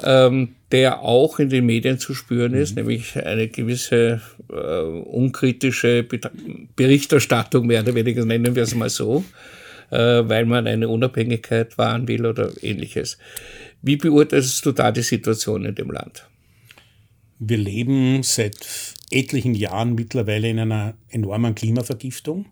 ähm, 0.05 0.57
der 0.71 1.01
auch 1.01 1.39
in 1.39 1.49
den 1.49 1.65
Medien 1.65 1.99
zu 1.99 2.13
spüren 2.13 2.53
ist, 2.53 2.73
mhm. 2.73 2.83
nämlich 2.83 3.17
eine 3.17 3.49
gewisse 3.49 4.21
äh, 4.51 4.83
unkritische 4.83 6.07
Berichterstattung, 6.77 7.67
mehr 7.67 7.81
oder 7.81 7.95
weniger 7.95 8.27
nennen 8.27 8.55
wir 8.55 8.65
es 8.65 8.75
mal 8.75 8.91
so 8.91 9.25
äh, 9.89 9.97
weil 9.97 10.45
man 10.45 10.67
eine 10.67 10.91
Unabhängigkeit 10.91 11.79
wahren 11.79 12.09
will 12.09 12.27
oder 12.27 12.51
ähnliches. 12.63 13.17
Wie 13.81 13.97
beurteilst 13.97 14.67
du 14.67 14.73
da 14.73 14.93
die 14.93 15.01
Situation 15.01 15.65
in 15.65 15.75
dem 15.75 15.91
Land? 15.91 16.29
Wir 17.39 17.57
leben 17.57 18.23
seit 18.23 18.59
etlichen 19.11 19.55
Jahren 19.55 19.95
mittlerweile 19.95 20.51
in 20.51 20.59
einer 20.59 20.93
enormen 21.09 21.55
Klimavergiftung. 21.55 22.45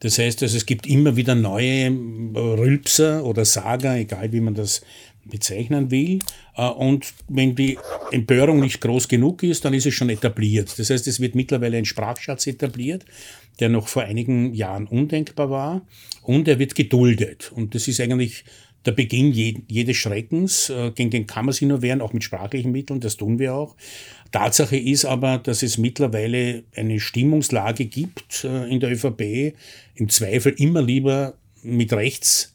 Das 0.00 0.18
heißt, 0.18 0.42
also, 0.42 0.56
es 0.56 0.66
gibt 0.66 0.86
immer 0.86 1.16
wieder 1.16 1.34
neue 1.34 1.90
Rülpser 2.34 3.24
oder 3.24 3.44
Sager, 3.44 3.96
egal 3.96 4.32
wie 4.32 4.40
man 4.40 4.54
das 4.54 4.80
bezeichnen 5.24 5.90
will. 5.90 6.18
Äh, 6.56 6.68
und 6.68 7.12
wenn 7.28 7.54
die 7.54 7.78
Empörung 8.10 8.60
nicht 8.60 8.80
groß 8.80 9.08
genug 9.08 9.42
ist, 9.42 9.64
dann 9.64 9.74
ist 9.74 9.86
es 9.86 9.94
schon 9.94 10.10
etabliert. 10.10 10.78
Das 10.78 10.90
heißt, 10.90 11.06
es 11.06 11.20
wird 11.20 11.34
mittlerweile 11.34 11.76
ein 11.76 11.84
Sprachschatz 11.84 12.46
etabliert, 12.46 13.04
der 13.60 13.68
noch 13.68 13.88
vor 13.88 14.02
einigen 14.02 14.54
Jahren 14.54 14.86
undenkbar 14.86 15.50
war. 15.50 15.86
Und 16.22 16.48
er 16.48 16.58
wird 16.58 16.74
geduldet. 16.74 17.52
Und 17.54 17.74
das 17.74 17.88
ist 17.88 18.00
eigentlich 18.00 18.44
der 18.86 18.92
Beginn 18.92 19.32
jedes 19.32 19.96
Schreckens. 19.96 20.70
Äh, 20.70 20.92
gegen 20.92 21.10
den 21.10 21.26
kann 21.26 21.44
man 21.44 21.52
sich 21.52 21.68
nur 21.68 21.82
wehren, 21.82 22.00
auch 22.00 22.12
mit 22.12 22.24
sprachlichen 22.24 22.72
Mitteln. 22.72 23.00
Das 23.00 23.16
tun 23.16 23.38
wir 23.38 23.54
auch. 23.54 23.76
Tatsache 24.32 24.76
ist 24.76 25.04
aber, 25.04 25.38
dass 25.38 25.62
es 25.62 25.76
mittlerweile 25.76 26.62
eine 26.74 27.00
Stimmungslage 27.00 27.86
gibt 27.86 28.44
äh, 28.44 28.68
in 28.68 28.80
der 28.80 28.92
ÖVP, 28.92 29.54
im 29.94 30.08
Zweifel 30.08 30.54
immer 30.56 30.82
lieber 30.82 31.34
mit 31.62 31.92
rechts 31.92 32.54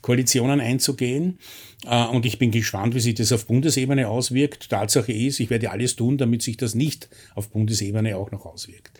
Koalitionen 0.00 0.60
einzugehen. 0.60 1.38
Äh, 1.86 2.06
und 2.06 2.26
ich 2.26 2.38
bin 2.38 2.50
gespannt, 2.50 2.94
wie 2.94 3.00
sich 3.00 3.14
das 3.14 3.32
auf 3.32 3.46
Bundesebene 3.46 4.08
auswirkt. 4.08 4.68
Tatsache 4.68 5.12
ist, 5.12 5.40
ich 5.40 5.50
werde 5.50 5.70
alles 5.70 5.96
tun, 5.96 6.18
damit 6.18 6.42
sich 6.42 6.56
das 6.56 6.74
nicht 6.74 7.08
auf 7.34 7.48
Bundesebene 7.48 8.16
auch 8.16 8.30
noch 8.30 8.44
auswirkt. 8.44 8.92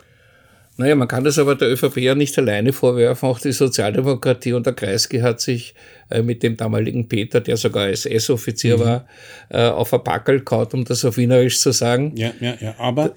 Naja, 0.79 0.95
man 0.95 1.07
kann 1.07 1.23
das 1.23 1.38
aber 1.38 1.55
der 1.55 1.71
ÖVP 1.71 1.99
ja 1.99 2.14
nicht 2.14 2.37
alleine 2.38 2.73
vorwerfen. 2.73 3.29
Auch 3.29 3.38
die 3.38 3.52
Sozialdemokratie 3.52 4.55
und 4.55 4.64
der 4.64 4.73
Kreisky 4.73 5.21
hat 5.21 5.41
sich 5.41 5.75
äh, 6.11 6.23
mit 6.23 6.43
dem 6.43 6.57
damaligen 6.57 7.09
Peter, 7.09 7.41
der 7.41 7.59
sogar 7.59 7.88
SS-Offizier 7.88 8.79
mhm. 8.79 8.81
war, 8.81 9.07
äh, 9.50 9.69
auf 9.69 9.93
ein 9.93 10.02
Packel 10.02 10.41
kaut, 10.41 10.73
um 10.73 10.85
das 10.85 11.05
auf 11.05 11.19
Wienerisch 11.19 11.61
zu 11.61 11.73
sagen. 11.73 12.12
Ja, 12.17 12.33
ja, 12.41 12.55
ja. 12.59 12.75
Aber 12.79 13.14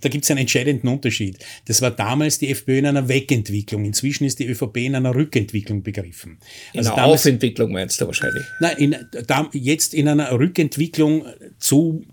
da 0.00 0.08
gibt 0.08 0.24
es 0.24 0.30
einen 0.30 0.40
entscheidenden 0.40 0.88
Unterschied. 0.88 1.38
Das 1.66 1.82
war 1.82 1.90
damals 1.90 2.38
die 2.38 2.50
FPÖ 2.50 2.78
in 2.78 2.86
einer 2.86 3.08
Wegentwicklung. 3.08 3.84
Inzwischen 3.84 4.24
ist 4.24 4.38
die 4.38 4.46
ÖVP 4.46 4.76
in 4.78 4.94
einer 4.94 5.14
Rückentwicklung 5.14 5.82
begriffen. 5.82 6.38
In 6.72 6.80
also 6.80 6.92
einer 6.92 7.02
damals, 7.02 7.20
Aufentwicklung 7.20 7.72
meinst 7.72 8.00
du 8.00 8.06
wahrscheinlich? 8.06 8.44
Nein, 8.60 8.76
in, 8.78 8.96
da, 9.26 9.48
jetzt 9.52 9.94
in 9.94 10.08
einer 10.08 10.30
Rückentwicklung 10.32 11.26
zu, 11.58 12.04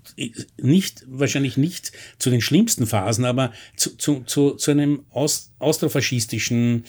nicht, 0.62 1.04
wahrscheinlich 1.08 1.58
nicht 1.58 1.92
zu 2.20 2.30
den 2.30 2.42
schlimmsten 2.42 2.88
Phasen, 2.88 3.26
aber 3.26 3.52
zu, 3.76 3.98
zu, 3.98 4.24
zu, 4.26 4.52
zu 4.52 4.72
einem 4.72 5.06
aus, 5.12 5.52
austrofaschistischen 5.60 6.86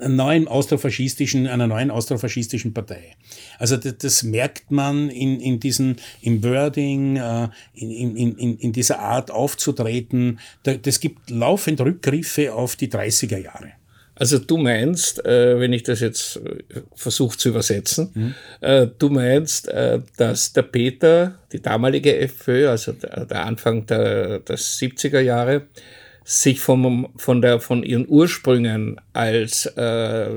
einen 0.00 0.16
neuen 0.16 0.48
austrofaschistischen, 0.48 1.46
einer 1.46 1.66
neuen 1.66 1.90
austrofaschistischen 1.90 2.74
Partei. 2.74 3.16
Also 3.58 3.76
das, 3.76 3.98
das 3.98 4.22
merkt 4.22 4.70
man 4.70 5.10
in, 5.10 5.40
in 5.40 5.60
diesen, 5.60 5.96
im 6.20 6.42
Wording, 6.42 7.16
äh, 7.16 7.48
in, 7.74 8.16
in, 8.16 8.36
in, 8.36 8.58
in 8.58 8.72
dieser 8.72 8.98
Art 8.98 9.30
aufzutreten. 9.30 10.38
Das 10.62 11.00
gibt 11.00 11.30
laufend 11.30 11.80
Rückgriffe 11.80 12.52
auf 12.52 12.76
die 12.76 12.90
30er 12.90 13.38
Jahre. 13.38 13.72
Also 14.16 14.38
du 14.38 14.58
meinst, 14.58 15.24
äh, 15.24 15.58
wenn 15.58 15.72
ich 15.72 15.82
das 15.82 16.00
jetzt 16.00 16.36
äh, 16.36 16.82
versuche 16.94 17.36
zu 17.36 17.48
übersetzen, 17.48 18.10
mhm. 18.14 18.34
äh, 18.60 18.86
du 18.98 19.08
meinst, 19.08 19.68
äh, 19.68 20.00
dass 20.16 20.52
der 20.52 20.62
Peter, 20.62 21.38
die 21.50 21.60
damalige 21.60 22.16
FPÖ, 22.16 22.68
also 22.68 22.92
der, 22.92 23.26
der 23.26 23.44
Anfang 23.44 23.86
der, 23.86 24.38
der 24.38 24.56
70er 24.56 25.18
Jahre, 25.20 25.66
sich 26.26 26.58
vom, 26.58 27.08
von, 27.16 27.42
der, 27.42 27.60
von 27.60 27.82
ihren 27.82 28.08
Ursprüngen 28.08 28.98
als 29.12 29.66
äh, 29.66 30.28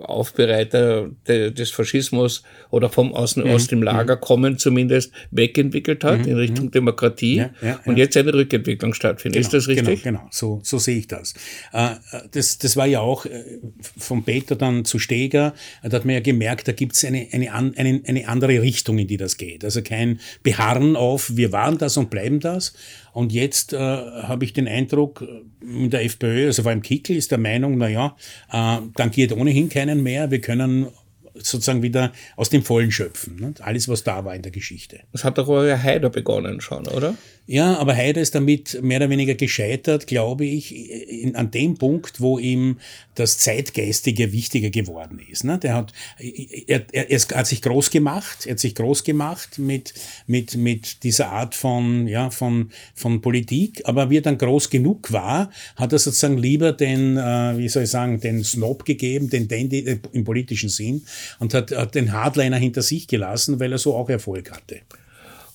Aufbereiter 0.00 1.10
de, 1.28 1.50
des 1.50 1.70
Faschismus 1.70 2.42
oder 2.70 2.88
vom 2.88 3.14
aus, 3.14 3.36
mhm. 3.36 3.50
aus 3.50 3.66
dem 3.66 3.82
Lager 3.82 4.16
mhm. 4.16 4.20
kommen 4.20 4.58
zumindest 4.58 5.12
wegentwickelt 5.30 6.04
hat 6.04 6.20
mhm. 6.20 6.28
in 6.28 6.36
Richtung 6.38 6.64
mhm. 6.66 6.70
Demokratie 6.70 7.36
ja, 7.36 7.50
ja, 7.60 7.80
und 7.84 7.98
ja. 7.98 8.04
jetzt 8.04 8.16
eine 8.16 8.32
Rückentwicklung 8.32 8.94
stattfindet. 8.94 9.42
Genau, 9.42 9.46
ist 9.46 9.52
das 9.52 9.68
richtig? 9.68 10.02
Genau, 10.02 10.18
genau. 10.20 10.28
So, 10.30 10.60
so 10.62 10.78
sehe 10.78 10.96
ich 10.96 11.06
das. 11.06 11.34
Äh, 11.72 11.90
das. 12.30 12.56
Das 12.56 12.76
war 12.76 12.86
ja 12.86 13.00
auch 13.00 13.26
äh, 13.26 13.60
von 13.98 14.24
Peter 14.24 14.56
dann 14.56 14.86
zu 14.86 14.98
Steger, 14.98 15.52
da 15.82 15.98
hat 15.98 16.06
man 16.06 16.14
ja 16.14 16.20
gemerkt, 16.20 16.66
da 16.66 16.72
gibt 16.72 16.94
es 16.94 17.04
eine, 17.04 17.28
eine, 17.30 17.52
eine, 17.52 18.02
eine 18.06 18.28
andere 18.28 18.62
Richtung, 18.62 18.96
in 18.96 19.06
die 19.06 19.18
das 19.18 19.36
geht. 19.36 19.64
Also 19.64 19.82
kein 19.82 20.20
Beharren 20.42 20.96
auf, 20.96 21.36
wir 21.36 21.52
waren 21.52 21.76
das 21.76 21.98
und 21.98 22.08
bleiben 22.08 22.40
das, 22.40 22.72
und 23.14 23.32
jetzt 23.32 23.72
äh, 23.72 23.78
habe 23.78 24.44
ich 24.44 24.52
den 24.52 24.66
Eindruck, 24.66 25.22
äh, 25.22 25.44
in 25.64 25.88
der 25.88 26.04
FPÖ, 26.04 26.46
also 26.46 26.62
vor 26.62 26.70
allem 26.72 26.82
Kickel 26.82 27.16
ist 27.16 27.30
der 27.30 27.38
Meinung, 27.38 27.78
naja, 27.78 28.16
äh, 28.52 28.78
dann 28.96 29.10
geht 29.12 29.32
ohnehin 29.32 29.68
keinen 29.68 30.02
mehr, 30.02 30.30
wir 30.32 30.40
können 30.40 30.88
sozusagen 31.34 31.82
wieder 31.82 32.12
aus 32.36 32.48
dem 32.48 32.62
Vollen 32.62 32.90
schöpfen. 32.90 33.36
Ne? 33.36 33.54
Alles, 33.60 33.88
was 33.88 34.04
da 34.04 34.24
war 34.24 34.34
in 34.34 34.42
der 34.42 34.52
Geschichte. 34.52 35.00
Das 35.12 35.24
hat 35.24 35.38
doch 35.38 35.48
euer 35.48 35.80
Haider 35.80 36.10
begonnen 36.10 36.60
schon, 36.60 36.86
oder? 36.88 37.16
Ja, 37.46 37.76
aber 37.76 37.94
Haider 37.94 38.22
ist 38.22 38.34
damit 38.34 38.80
mehr 38.82 38.98
oder 38.98 39.10
weniger 39.10 39.34
gescheitert, 39.34 40.06
glaube 40.06 40.46
ich, 40.46 40.74
in, 40.74 41.36
an 41.36 41.50
dem 41.50 41.76
Punkt, 41.76 42.20
wo 42.20 42.38
ihm 42.38 42.78
das 43.16 43.38
Zeitgeistige 43.38 44.32
wichtiger 44.32 44.70
geworden 44.70 45.20
ist. 45.30 45.44
Ne? 45.44 45.58
Der 45.58 45.74
hat, 45.74 45.92
er, 46.18 46.86
er, 46.92 47.10
er 47.10 47.18
hat 47.18 47.46
sich 47.46 47.60
groß 47.60 47.90
gemacht, 47.90 48.46
er 48.46 48.52
hat 48.52 48.60
sich 48.60 48.74
groß 48.74 49.04
gemacht 49.04 49.58
mit, 49.58 49.92
mit, 50.26 50.56
mit 50.56 51.02
dieser 51.02 51.30
Art 51.30 51.54
von, 51.54 52.08
ja, 52.08 52.30
von, 52.30 52.70
von 52.94 53.20
Politik, 53.20 53.82
aber 53.84 54.08
wie 54.08 54.18
er 54.18 54.22
dann 54.22 54.38
groß 54.38 54.70
genug 54.70 55.12
war, 55.12 55.50
hat 55.76 55.92
er 55.92 55.98
sozusagen 55.98 56.38
lieber 56.38 56.72
den, 56.72 57.18
äh, 57.18 57.58
wie 57.58 57.68
soll 57.68 57.82
ich 57.82 57.90
sagen, 57.90 58.20
den 58.20 58.42
Snob 58.42 58.86
gegeben, 58.86 59.28
den 59.28 59.48
Dandy 59.48 59.80
äh, 59.80 59.98
im 60.12 60.24
politischen 60.24 60.70
Sinn 60.70 61.04
und 61.38 61.54
hat, 61.54 61.72
hat 61.72 61.94
den 61.94 62.12
Hardliner 62.12 62.56
hinter 62.56 62.82
sich 62.82 63.06
gelassen, 63.08 63.60
weil 63.60 63.72
er 63.72 63.78
so 63.78 63.94
auch 63.94 64.08
Erfolg 64.08 64.50
hatte. 64.50 64.80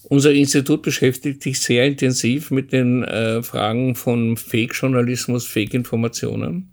Unser 0.03 0.31
Institut 0.31 0.81
beschäftigt 0.81 1.43
sich 1.43 1.61
sehr 1.61 1.85
intensiv 1.85 2.51
mit 2.51 2.71
den 2.71 3.03
äh, 3.03 3.43
Fragen 3.43 3.95
von 3.95 4.37
Fake-Journalismus, 4.37 5.45
Fake-Informationen. 5.45 6.71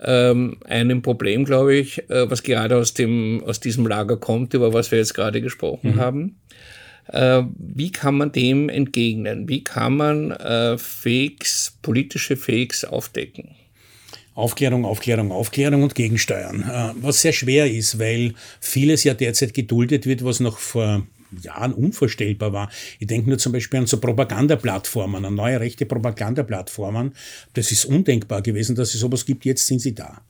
Ähm, 0.00 0.58
einem 0.64 1.02
Problem, 1.02 1.44
glaube 1.44 1.74
ich, 1.74 1.98
äh, 2.10 2.30
was 2.30 2.42
gerade 2.42 2.76
aus, 2.76 2.94
dem, 2.94 3.42
aus 3.44 3.60
diesem 3.60 3.86
Lager 3.86 4.16
kommt, 4.16 4.54
über 4.54 4.72
was 4.72 4.90
wir 4.90 4.98
jetzt 4.98 5.14
gerade 5.14 5.40
gesprochen 5.40 5.94
mhm. 5.94 6.00
haben. 6.00 6.36
Äh, 7.08 7.42
wie 7.56 7.90
kann 7.90 8.16
man 8.16 8.32
dem 8.32 8.68
entgegnen? 8.68 9.48
Wie 9.48 9.64
kann 9.64 9.96
man 9.96 10.30
äh, 10.32 10.76
Fakes, 10.78 11.78
politische 11.82 12.36
Fakes 12.36 12.84
aufdecken? 12.84 13.56
Aufklärung, 14.38 14.84
Aufklärung, 14.84 15.32
Aufklärung 15.32 15.82
und 15.82 15.96
Gegensteuern. 15.96 16.62
Äh, 16.62 16.94
was 17.02 17.22
sehr 17.22 17.32
schwer 17.32 17.68
ist, 17.68 17.98
weil 17.98 18.34
vieles 18.60 19.02
ja 19.02 19.14
derzeit 19.14 19.52
geduldet 19.52 20.06
wird, 20.06 20.24
was 20.24 20.38
noch 20.38 20.58
vor 20.58 21.02
Jahren 21.42 21.72
unvorstellbar 21.72 22.52
war. 22.52 22.70
Ich 23.00 23.08
denke 23.08 23.28
nur 23.28 23.38
zum 23.38 23.52
Beispiel 23.52 23.80
an 23.80 23.86
so 23.86 23.98
Propagandaplattformen, 23.98 25.24
an 25.24 25.34
neue 25.34 25.58
rechte 25.58 25.86
Propagandaplattformen. 25.86 27.14
Das 27.54 27.72
ist 27.72 27.84
undenkbar 27.84 28.40
gewesen, 28.42 28.76
dass 28.76 28.94
es 28.94 29.00
sowas 29.00 29.26
gibt. 29.26 29.44
Jetzt 29.44 29.66
sind 29.66 29.80
sie 29.80 29.94
da. 29.94 30.22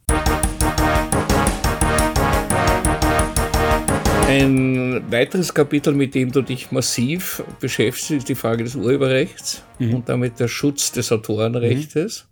Ein 4.26 5.02
weiteres 5.10 5.52
Kapitel, 5.52 5.92
mit 5.94 6.14
dem 6.14 6.32
du 6.32 6.40
dich 6.40 6.70
massiv 6.70 7.42
beschäftigst, 7.60 8.10
ist 8.10 8.28
die 8.28 8.34
Frage 8.34 8.64
des 8.64 8.74
Urheberrechts 8.74 9.62
mhm. 9.78 9.94
und 9.94 10.08
damit 10.08 10.40
der 10.40 10.48
Schutz 10.48 10.92
des 10.92 11.12
Autorenrechts. 11.12 12.24
Mhm. 12.24 12.27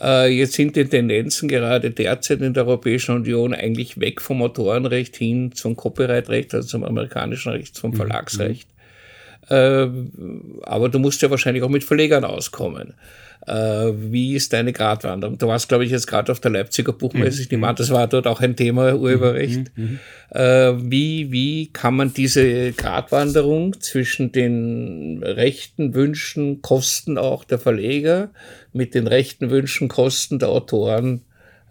Äh, 0.00 0.28
jetzt 0.28 0.54
sind 0.54 0.76
die 0.76 0.84
Tendenzen 0.84 1.48
gerade 1.48 1.90
derzeit 1.90 2.40
in 2.40 2.54
der 2.54 2.66
Europäischen 2.66 3.14
Union 3.14 3.54
eigentlich 3.54 3.98
weg 4.00 4.20
vom 4.20 4.42
Autorenrecht 4.42 5.16
hin 5.16 5.52
zum 5.52 5.76
Copyrightrecht, 5.76 6.54
also 6.54 6.68
zum 6.68 6.84
amerikanischen 6.84 7.52
Recht, 7.52 7.74
zum 7.74 7.92
mhm. 7.92 7.96
Verlagsrecht. 7.96 8.68
Mhm. 9.48 10.60
aber 10.62 10.88
du 10.88 10.98
musst 10.98 11.22
ja 11.22 11.30
wahrscheinlich 11.30 11.62
auch 11.62 11.68
mit 11.68 11.84
Verlegern 11.84 12.24
auskommen. 12.24 12.94
Äh, 13.46 13.92
wie 13.96 14.34
ist 14.34 14.52
deine 14.52 14.72
Gratwanderung? 14.72 15.38
Du 15.38 15.46
warst, 15.46 15.68
glaube 15.68 15.84
ich, 15.84 15.90
jetzt 15.92 16.06
gerade 16.06 16.32
auf 16.32 16.40
der 16.40 16.50
Leipziger 16.50 16.92
Buchmesse. 16.92 17.42
Ich 17.42 17.50
nehme 17.50 17.68
an, 17.68 17.76
das 17.76 17.90
war 17.90 18.08
dort 18.08 18.26
auch 18.26 18.40
ein 18.40 18.56
Thema, 18.56 18.94
Urheberrecht. 18.94 19.70
Mhm, 19.76 19.84
mhm. 19.84 19.98
Äh, 20.30 20.90
wie, 20.90 21.30
wie 21.30 21.68
kann 21.72 21.94
man 21.94 22.12
diese 22.12 22.72
Gratwanderung 22.72 23.80
zwischen 23.80 24.32
den 24.32 25.22
rechten 25.22 25.94
Wünschen, 25.94 26.60
Kosten 26.60 27.18
auch 27.18 27.44
der 27.44 27.60
Verleger 27.60 28.30
mit 28.72 28.94
den 28.94 29.06
rechten 29.06 29.50
Wünschen, 29.50 29.88
Kosten 29.88 30.40
der 30.40 30.48
Autoren 30.48 31.22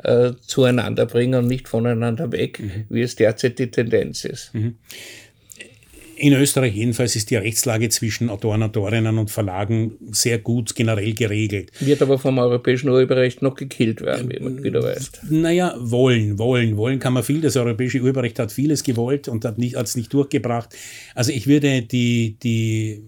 äh, 0.04 0.32
zueinander 0.42 1.06
bringen 1.06 1.40
und 1.40 1.48
nicht 1.48 1.68
voneinander 1.68 2.32
weg, 2.32 2.60
mhm. 2.60 2.86
wie 2.90 3.02
es 3.02 3.16
derzeit 3.16 3.60
die 3.60 3.72
Tendenz 3.72 4.24
ist? 4.24 4.54
In 6.18 6.34
Österreich 6.34 6.76
jedenfalls 6.76 7.16
ist 7.16 7.30
die 7.30 7.36
Rechtslage 7.36 7.90
zwischen 7.90 8.30
Autoren, 8.30 8.64
Autorinnen 8.64 9.18
und 9.18 9.32
Verlagen 9.32 9.98
sehr 10.12 10.40
gut 10.40 10.74
generell 10.76 11.14
geregelt. 11.14 11.72
Wird 11.80 12.02
aber 12.02 12.18
vom 12.18 12.38
europäischen 12.38 12.90
Urheberrecht 12.90 13.42
noch 13.42 13.56
gekillt 13.56 14.02
werden, 14.02 14.32
wie 14.32 14.40
man 14.40 14.64
wieder 14.64 14.82
weiß. 14.82 15.12
Naja, 15.30 15.76
wollen, 15.78 16.40
wollen, 16.40 16.78
wollen 16.78 17.00
kann 17.00 17.14
man 17.14 17.24
viel. 17.24 17.42
Das 17.42 17.58
europäische 17.58 18.00
Urheberrecht 18.00 18.40
hat 18.40 18.52
vieles 18.52 18.84
gewollt 18.84 19.28
und 19.28 19.44
hat 19.44 19.54
es 19.54 19.58
nicht, 19.58 19.96
nicht 19.96 20.14
durchgebracht. 20.14 20.70
Also 21.16 21.32
ich 21.32 21.48
würde 21.48 21.82
die, 21.82 22.38
die 22.42 23.04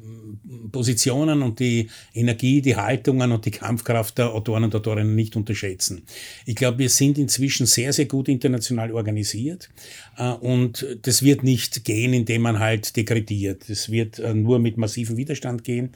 Positionen 0.71 1.41
und 1.41 1.59
die 1.59 1.89
Energie, 2.13 2.61
die 2.61 2.75
Haltungen 2.75 3.31
und 3.31 3.45
die 3.45 3.51
Kampfkraft 3.51 4.17
der 4.17 4.33
Autoren 4.33 4.65
und 4.65 4.75
Autorinnen 4.75 5.15
nicht 5.15 5.35
unterschätzen. 5.35 6.03
Ich 6.45 6.55
glaube, 6.55 6.79
wir 6.79 6.89
sind 6.89 7.17
inzwischen 7.17 7.65
sehr, 7.65 7.93
sehr 7.93 8.05
gut 8.05 8.27
international 8.29 8.91
organisiert 8.91 9.69
äh, 10.17 10.29
und 10.29 10.85
das 11.01 11.23
wird 11.23 11.43
nicht 11.43 11.83
gehen, 11.83 12.13
indem 12.13 12.43
man 12.43 12.59
halt 12.59 12.95
dekretiert. 12.95 13.69
Das 13.69 13.91
wird 13.91 14.19
äh, 14.19 14.33
nur 14.33 14.59
mit 14.59 14.77
massivem 14.77 15.17
Widerstand 15.17 15.63
gehen 15.63 15.91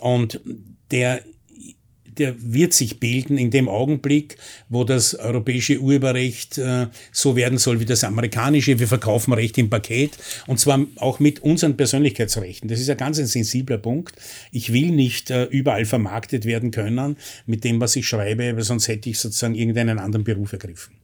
und 0.00 0.40
der 0.90 1.22
der 2.20 2.34
wird 2.38 2.72
sich 2.74 3.00
bilden 3.00 3.38
in 3.38 3.50
dem 3.50 3.68
Augenblick, 3.68 4.36
wo 4.68 4.84
das 4.84 5.14
europäische 5.14 5.80
Urheberrecht 5.80 6.58
äh, 6.58 6.86
so 7.10 7.34
werden 7.34 7.58
soll 7.58 7.80
wie 7.80 7.86
das 7.86 8.04
amerikanische. 8.04 8.78
Wir 8.78 8.86
verkaufen 8.86 9.32
Recht 9.32 9.58
im 9.58 9.70
Paket 9.70 10.18
und 10.46 10.60
zwar 10.60 10.86
auch 10.96 11.18
mit 11.18 11.40
unseren 11.40 11.76
Persönlichkeitsrechten. 11.76 12.68
Das 12.68 12.78
ist 12.78 12.88
ja 12.88 12.94
ganz 12.94 13.18
ein 13.18 13.26
sensibler 13.26 13.78
Punkt. 13.78 14.14
Ich 14.52 14.72
will 14.72 14.90
nicht 14.90 15.30
äh, 15.30 15.44
überall 15.44 15.86
vermarktet 15.86 16.44
werden 16.44 16.70
können 16.70 17.16
mit 17.46 17.64
dem, 17.64 17.80
was 17.80 17.96
ich 17.96 18.06
schreibe, 18.06 18.54
weil 18.54 18.62
sonst 18.62 18.88
hätte 18.88 19.10
ich 19.10 19.18
sozusagen 19.18 19.54
irgendeinen 19.54 19.98
anderen 19.98 20.24
Beruf 20.24 20.52
ergriffen. 20.52 20.94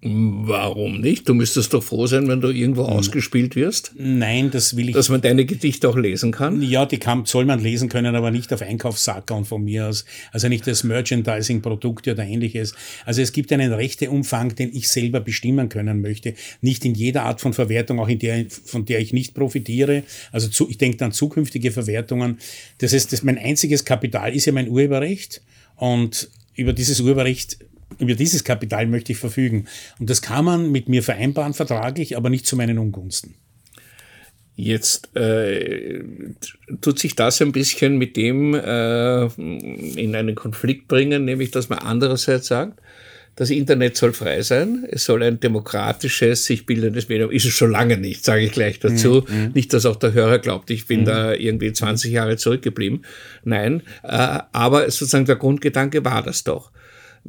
Warum 0.00 1.00
nicht? 1.00 1.28
Du 1.28 1.34
müsstest 1.34 1.74
doch 1.74 1.82
froh 1.82 2.06
sein, 2.06 2.28
wenn 2.28 2.40
du 2.40 2.50
irgendwo 2.50 2.86
hm. 2.86 2.92
ausgespielt 2.92 3.56
wirst. 3.56 3.94
Nein, 3.98 4.52
das 4.52 4.76
will 4.76 4.90
ich. 4.90 4.94
Dass 4.94 5.08
man 5.08 5.20
deine 5.20 5.44
Gedichte 5.44 5.88
auch 5.88 5.96
lesen 5.96 6.30
kann? 6.30 6.62
Ja, 6.62 6.86
die 6.86 6.98
kann, 6.98 7.24
soll 7.24 7.44
man 7.46 7.60
lesen 7.60 7.88
können, 7.88 8.14
aber 8.14 8.30
nicht 8.30 8.52
auf 8.52 8.62
Einkaufssacker 8.62 9.34
und 9.34 9.46
von 9.46 9.64
mir 9.64 9.88
aus. 9.88 10.04
Also 10.30 10.48
nicht 10.48 10.68
als 10.68 10.84
Merchandising-Produkt 10.84 12.06
oder 12.06 12.24
ähnliches. 12.24 12.76
Also 13.06 13.22
es 13.22 13.32
gibt 13.32 13.52
einen 13.52 13.72
Rechteumfang, 13.72 14.54
den 14.54 14.72
ich 14.72 14.88
selber 14.88 15.18
bestimmen 15.18 15.68
können 15.68 16.00
möchte. 16.00 16.34
Nicht 16.60 16.84
in 16.84 16.94
jeder 16.94 17.24
Art 17.24 17.40
von 17.40 17.52
Verwertung, 17.52 17.98
auch 17.98 18.08
in 18.08 18.20
der, 18.20 18.46
von 18.48 18.84
der 18.84 19.00
ich 19.00 19.12
nicht 19.12 19.34
profitiere. 19.34 20.04
Also 20.30 20.46
zu, 20.46 20.70
ich 20.70 20.78
denke 20.78 21.04
an 21.04 21.10
zukünftige 21.10 21.72
Verwertungen. 21.72 22.38
Das 22.78 22.92
heißt, 22.92 23.12
das, 23.12 23.24
mein 23.24 23.36
einziges 23.36 23.84
Kapital 23.84 24.32
ist 24.32 24.44
ja 24.44 24.52
mein 24.52 24.68
Urheberrecht. 24.68 25.42
Und 25.74 26.30
über 26.54 26.72
dieses 26.72 27.00
Urheberrecht 27.00 27.58
über 27.98 28.14
dieses 28.14 28.44
Kapital 28.44 28.86
möchte 28.86 29.12
ich 29.12 29.18
verfügen. 29.18 29.66
Und 29.98 30.10
das 30.10 30.22
kann 30.22 30.44
man 30.44 30.70
mit 30.70 30.88
mir 30.88 31.02
vereinbaren 31.02 31.54
vertraglich, 31.54 32.16
aber 32.16 32.30
nicht 32.30 32.46
zu 32.46 32.56
meinen 32.56 32.78
Ungunsten. 32.78 33.34
Jetzt 34.60 35.14
äh, 35.16 36.02
tut 36.80 36.98
sich 36.98 37.14
das 37.14 37.40
ein 37.40 37.52
bisschen 37.52 37.96
mit 37.96 38.16
dem 38.16 38.54
äh, 38.54 39.26
in 39.26 40.16
einen 40.16 40.34
Konflikt 40.34 40.88
bringen, 40.88 41.24
nämlich 41.24 41.52
dass 41.52 41.68
man 41.68 41.78
andererseits 41.78 42.48
sagt, 42.48 42.80
das 43.38 43.50
Internet 43.50 43.96
soll 43.96 44.12
frei 44.12 44.42
sein, 44.42 44.84
es 44.90 45.04
soll 45.04 45.22
ein 45.22 45.38
demokratisches, 45.38 46.44
sich 46.44 46.66
bildendes 46.66 47.08
Medium, 47.08 47.30
ist 47.30 47.44
es 47.44 47.52
schon 47.52 47.70
lange 47.70 47.96
nicht, 47.96 48.24
sage 48.24 48.42
ich 48.42 48.50
gleich 48.50 48.80
dazu. 48.80 49.24
Mhm. 49.28 49.42
mhm. 49.42 49.52
Nicht, 49.54 49.72
dass 49.72 49.86
auch 49.86 49.94
der 49.94 50.12
Hörer 50.12 50.40
glaubt, 50.40 50.70
ich 50.72 50.88
bin 50.88 51.02
mhm. 51.02 51.04
da 51.04 51.34
irgendwie 51.34 51.72
20 51.72 52.10
Jahre 52.10 52.36
zurückgeblieben. 52.36 53.04
Nein, 53.44 53.84
äh, 54.02 54.40
aber 54.50 54.90
sozusagen 54.90 55.26
der 55.26 55.36
Grundgedanke 55.36 56.04
war 56.04 56.24
das 56.24 56.42
doch. 56.42 56.72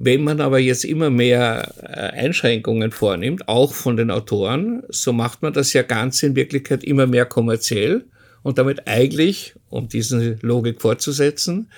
Wenn 0.01 0.23
man 0.23 0.39
aber 0.39 0.59
jetzt 0.59 0.85
immer 0.85 1.09
mehr 1.09 1.73
äh, 1.83 2.17
Einschränkungen 2.17 2.91
vornimmt, 2.91 3.49
auch 3.49 3.73
von 3.73 3.97
den 3.97 4.11
Autoren, 4.11 4.81
so 4.87 5.11
macht 5.11 5.41
man 5.41 5.51
das 5.51 5.73
ja 5.73 5.81
ganz 5.81 6.23
in 6.23 6.37
Wirklichkeit 6.37 6.85
immer 6.85 7.05
mehr 7.05 7.25
kommerziell 7.25 8.05
und 8.41 8.57
damit 8.57 8.87
eigentlich, 8.87 9.55
um 9.67 9.89
diese 9.89 10.37
Logik 10.41 10.81
fortzusetzen, 10.81 11.69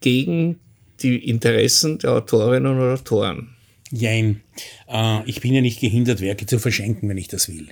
gegen 0.00 0.60
die 1.00 1.16
Interessen 1.30 1.98
der 1.98 2.12
Autorinnen 2.12 2.78
und 2.78 2.92
Autoren? 2.92 3.54
Jein. 3.90 4.42
Äh, 4.86 5.20
ich 5.24 5.40
bin 5.40 5.54
ja 5.54 5.62
nicht 5.62 5.80
gehindert, 5.80 6.20
Werke 6.20 6.44
zu 6.44 6.58
verschenken, 6.58 7.08
wenn 7.08 7.16
ich 7.16 7.28
das 7.28 7.48
will. 7.48 7.68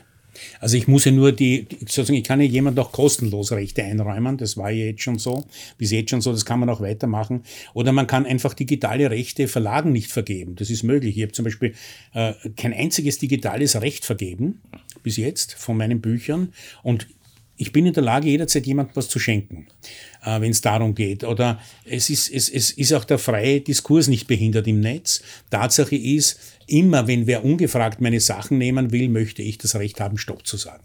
Also 0.61 0.77
ich 0.77 0.89
muss 0.89 1.05
ja 1.05 1.13
nur 1.13 1.33
die, 1.33 1.67
sozusagen, 1.81 2.15
ich 2.15 2.25
kann 2.25 2.41
ja 2.41 2.47
jemand 2.47 2.79
auch 2.79 2.93
kostenlos 2.93 3.53
Rechte 3.53 3.83
einräumen, 3.83 4.37
das 4.37 4.57
war 4.57 4.71
ja 4.71 4.87
jetzt 4.87 5.03
schon 5.03 5.19
so, 5.19 5.45
bis 5.79 5.91
jetzt 5.91 6.11
schon 6.11 6.21
so, 6.21 6.33
das 6.33 6.45
kann 6.45 6.61
man 6.61 6.69
auch 6.69 6.81
weitermachen. 6.81 7.43
Oder 7.75 7.93
man 7.93 8.07
kann 8.07 8.27
einfach 8.27 8.55
digitale 8.55 9.11
Rechte 9.11 9.49
Verlagen 9.49 9.93
nicht 9.93 10.11
vergeben, 10.11 10.57
das 10.57 10.71
ist 10.71 10.83
möglich. 10.83 11.17
Ich 11.17 11.23
habe 11.23 11.33
zum 11.33 11.45
Beispiel 11.45 11.75
äh, 12.15 12.33
kein 12.57 12.73
einziges 12.73 13.19
digitales 13.19 13.81
Recht 13.81 14.05
vergeben, 14.05 14.61
bis 15.03 15.17
jetzt, 15.17 15.55
von 15.55 15.77
meinen 15.77 16.01
Büchern 16.01 16.53
und 16.83 17.07
ich 17.61 17.73
bin 17.73 17.85
in 17.85 17.93
der 17.93 18.03
Lage, 18.03 18.29
jederzeit 18.29 18.67
jemand 18.67 18.97
was 18.97 19.09
zu 19.09 19.19
schenken, 19.19 19.67
äh, 20.25 20.41
wenn 20.41 20.51
es 20.51 20.63
darum 20.63 20.95
geht. 20.95 21.25
Oder 21.25 21.61
es 21.85 22.09
ist, 22.09 22.33
es, 22.33 22.49
es 22.49 22.71
ist 22.71 22.95
auch 22.95 23.05
der 23.05 23.19
freie 23.19 23.61
Diskurs 23.61 24.09
nicht 24.09 24.27
behindert 24.27 24.67
im 24.67 24.81
Netz. 24.81 25.23
Tatsache 25.51 25.95
ist, 25.95 26.41
immer 26.67 27.07
wenn 27.07 27.27
wer 27.27 27.45
ungefragt 27.45 28.01
meine 28.01 28.21
Sachen 28.21 28.57
nehmen 28.57 28.93
will, 28.93 29.11
möchte 29.11 29.43
ich 29.43 29.59
das 29.59 29.75
Recht 29.75 30.01
haben, 30.01 30.17
Stopp 30.17 30.47
zu 30.47 30.57
sagen. 30.57 30.83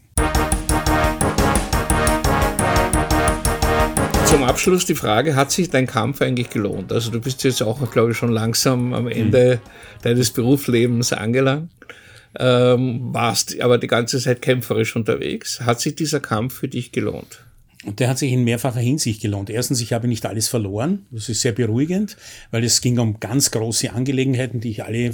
Zum 4.26 4.44
Abschluss 4.44 4.86
die 4.86 4.96
Frage, 4.96 5.34
hat 5.36 5.52
sich 5.52 5.70
dein 5.70 5.88
Kampf 5.88 6.22
eigentlich 6.22 6.50
gelohnt? 6.50 6.92
Also 6.92 7.10
du 7.10 7.22
bist 7.22 7.46
jetzt 7.46 7.64
auch, 7.64 7.90
glaube 7.90 8.12
ich, 8.12 8.18
schon 8.18 8.34
langsam 8.34 8.94
am 8.94 9.08
Ende 9.08 9.62
mhm. 9.64 10.02
deines 10.02 10.32
Berufslebens 10.32 11.14
angelangt 11.14 11.70
ähm, 12.40 13.14
warst 13.14 13.60
aber 13.62 13.78
die 13.78 13.88
ganze 13.88 14.20
Zeit 14.20 14.42
kämpferisch 14.42 14.96
unterwegs. 14.96 15.62
Hat 15.62 15.80
sich 15.80 15.96
dieser 15.96 16.20
Kampf 16.20 16.56
für 16.56 16.68
dich 16.68 16.92
gelohnt? 16.92 17.44
Und 17.86 18.00
der 18.00 18.10
hat 18.10 18.18
sich 18.18 18.32
in 18.32 18.44
mehrfacher 18.44 18.80
Hinsicht 18.80 19.22
gelohnt. 19.22 19.50
Erstens, 19.50 19.80
ich 19.80 19.94
habe 19.94 20.08
nicht 20.08 20.26
alles 20.26 20.48
verloren. 20.48 21.06
Das 21.12 21.30
ist 21.30 21.42
sehr 21.42 21.52
beruhigend, 21.52 22.18
weil 22.50 22.64
es 22.64 22.82
ging 22.82 22.98
um 22.98 23.20
ganz 23.20 23.52
große 23.52 23.94
Angelegenheiten, 23.94 24.60
die 24.60 24.72
ich 24.72 24.84
alle 24.84 25.12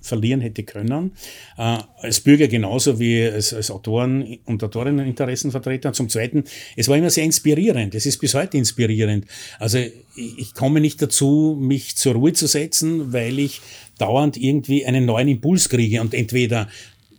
verlieren 0.00 0.40
hätte 0.40 0.62
können. 0.62 1.12
Äh, 1.56 1.78
als 2.00 2.20
Bürger 2.20 2.48
genauso 2.48 2.98
wie 2.98 3.22
als, 3.24 3.70
Autoren 3.70 4.38
und 4.44 4.62
Autorinneninteressenvertreter. 4.62 5.92
Zum 5.92 6.08
Zweiten, 6.08 6.44
es 6.76 6.88
war 6.88 6.96
immer 6.96 7.10
sehr 7.10 7.24
inspirierend. 7.24 7.94
Es 7.94 8.06
ist 8.06 8.18
bis 8.18 8.34
heute 8.34 8.56
inspirierend. 8.56 9.26
Also 9.58 9.78
ich, 9.78 10.38
ich 10.38 10.54
komme 10.54 10.80
nicht 10.80 11.00
dazu, 11.02 11.56
mich 11.60 11.96
zur 11.96 12.14
Ruhe 12.14 12.32
zu 12.32 12.46
setzen, 12.46 13.12
weil 13.12 13.38
ich 13.38 13.60
dauernd 13.98 14.36
irgendwie 14.36 14.86
einen 14.86 15.04
neuen 15.04 15.28
Impuls 15.28 15.68
kriege 15.68 16.00
und 16.00 16.14
entweder 16.14 16.68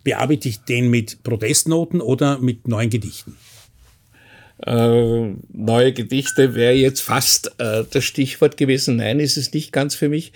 bearbeite 0.03 0.49
ich 0.49 0.59
den 0.59 0.89
mit 0.89 1.23
Protestnoten 1.23 2.01
oder 2.01 2.39
mit 2.39 2.67
neuen 2.67 2.89
Gedichten. 2.89 3.35
Äh, 4.65 5.35
neue 5.53 5.93
Gedichte 5.93 6.53
wäre 6.53 6.73
jetzt 6.73 7.01
fast 7.01 7.51
äh, 7.59 7.83
das 7.89 8.03
Stichwort 8.03 8.57
gewesen. 8.57 8.97
Nein, 8.97 9.19
ist 9.19 9.37
es 9.37 9.53
nicht 9.53 9.71
ganz 9.71 9.95
für 9.95 10.09
mich 10.09 10.33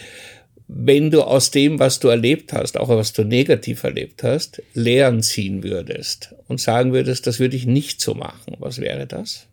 wenn 0.75 1.11
du 1.11 1.21
aus 1.21 1.51
dem, 1.51 1.77
was 1.77 1.99
du 1.99 2.07
erlebt 2.07 2.51
hast, 2.51 2.77
auch 2.77 2.89
was 2.89 3.13
du 3.13 3.23
negativ 3.23 3.83
erlebt 3.83 4.23
hast, 4.23 4.61
Lehren 4.73 5.21
ziehen 5.21 5.63
würdest 5.63 6.33
und 6.47 6.59
sagen 6.59 6.93
würdest, 6.93 7.27
das 7.27 7.39
würde 7.39 7.55
ich 7.55 7.67
nicht 7.67 8.01
so 8.01 8.15
machen, 8.15 8.55
was 8.59 8.79
wäre 8.79 9.05
das? 9.05 9.47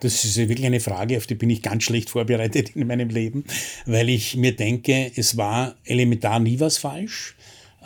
Das 0.00 0.24
ist 0.24 0.36
wirklich 0.36 0.64
eine 0.64 0.80
Frage, 0.80 1.16
auf 1.16 1.26
die 1.26 1.34
bin 1.34 1.50
ich 1.50 1.62
ganz 1.62 1.84
schlecht 1.84 2.10
vorbereitet 2.10 2.70
in 2.74 2.86
meinem 2.86 3.10
Leben, 3.10 3.44
weil 3.86 4.08
ich 4.08 4.36
mir 4.36 4.56
denke, 4.56 5.12
es 5.14 5.36
war 5.36 5.76
elementar 5.84 6.40
nie 6.40 6.58
was 6.58 6.78
falsch. 6.78 7.36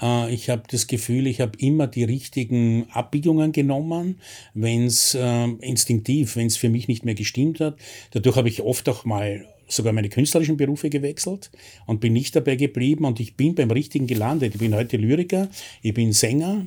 Äh, 0.01 0.33
ich 0.33 0.51
habe 0.51 0.63
das 0.71 0.87
Gefühl, 0.87 1.27
ich 1.27 1.41
habe 1.41 1.59
immer 1.59 1.87
die 1.87 2.05
richtigen 2.05 2.87
Abbiegungen 2.91 3.53
genommen, 3.53 4.21
wenn 4.55 4.87
es 4.87 5.15
äh, 5.15 5.45
instinktiv, 5.61 6.37
wenn 6.37 6.47
es 6.47 6.57
für 6.57 6.69
mich 6.69 6.89
nicht 6.89 7.05
mehr 7.05 7.15
gestimmt 7.15 7.61
hat. 7.61 7.77
Dadurch 8.13 8.37
habe 8.37 8.49
ich 8.49 8.63
oft 8.63 8.89
auch 8.89 9.05
mal 9.05 9.47
sogar 9.69 9.93
meine 9.93 10.09
künstlerischen 10.09 10.57
Berufe 10.57 10.91
gewechselt 10.91 11.51
und 11.87 12.01
bin 12.01 12.13
nicht 12.13 12.37
dabei 12.37 12.57
geblieben 12.57 13.05
und 13.05 13.21
ich 13.21 13.37
bin 13.37 13.55
beim 13.55 13.71
Richtigen 13.71 14.07
gelandet. 14.07 14.55
Ich 14.55 14.61
bin 14.61 14.75
heute 14.75 14.97
Lyriker, 14.97 15.49
ich 15.83 15.95
bin 15.95 16.13
Sänger, 16.13 16.65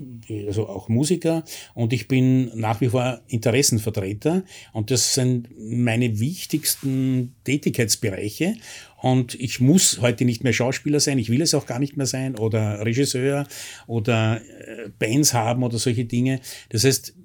also 0.47 0.67
auch 0.67 0.89
Musiker 0.89 1.43
und 1.73 1.93
ich 1.93 2.07
bin 2.07 2.51
nach 2.55 2.81
wie 2.81 2.89
vor 2.89 3.21
Interessenvertreter 3.27 4.43
und 4.73 4.91
das 4.91 5.13
sind 5.13 5.49
meine 5.57 6.19
wichtigsten 6.19 7.35
Tätigkeitsbereiche 7.43 8.55
und 8.99 9.35
ich 9.35 9.59
muss 9.59 10.01
heute 10.01 10.25
nicht 10.25 10.43
mehr 10.43 10.53
Schauspieler 10.53 10.99
sein, 10.99 11.19
ich 11.19 11.29
will 11.29 11.41
es 11.41 11.53
auch 11.53 11.65
gar 11.65 11.79
nicht 11.79 11.97
mehr 11.97 12.07
sein 12.07 12.35
oder 12.35 12.83
Regisseur 12.83 13.47
oder 13.85 14.41
äh, 14.41 14.89
Bands 14.97 15.33
haben 15.33 15.63
oder 15.63 15.77
solche 15.77 16.05
Dinge. 16.05 16.39
Das 16.69 16.83
heißt, 16.83 17.15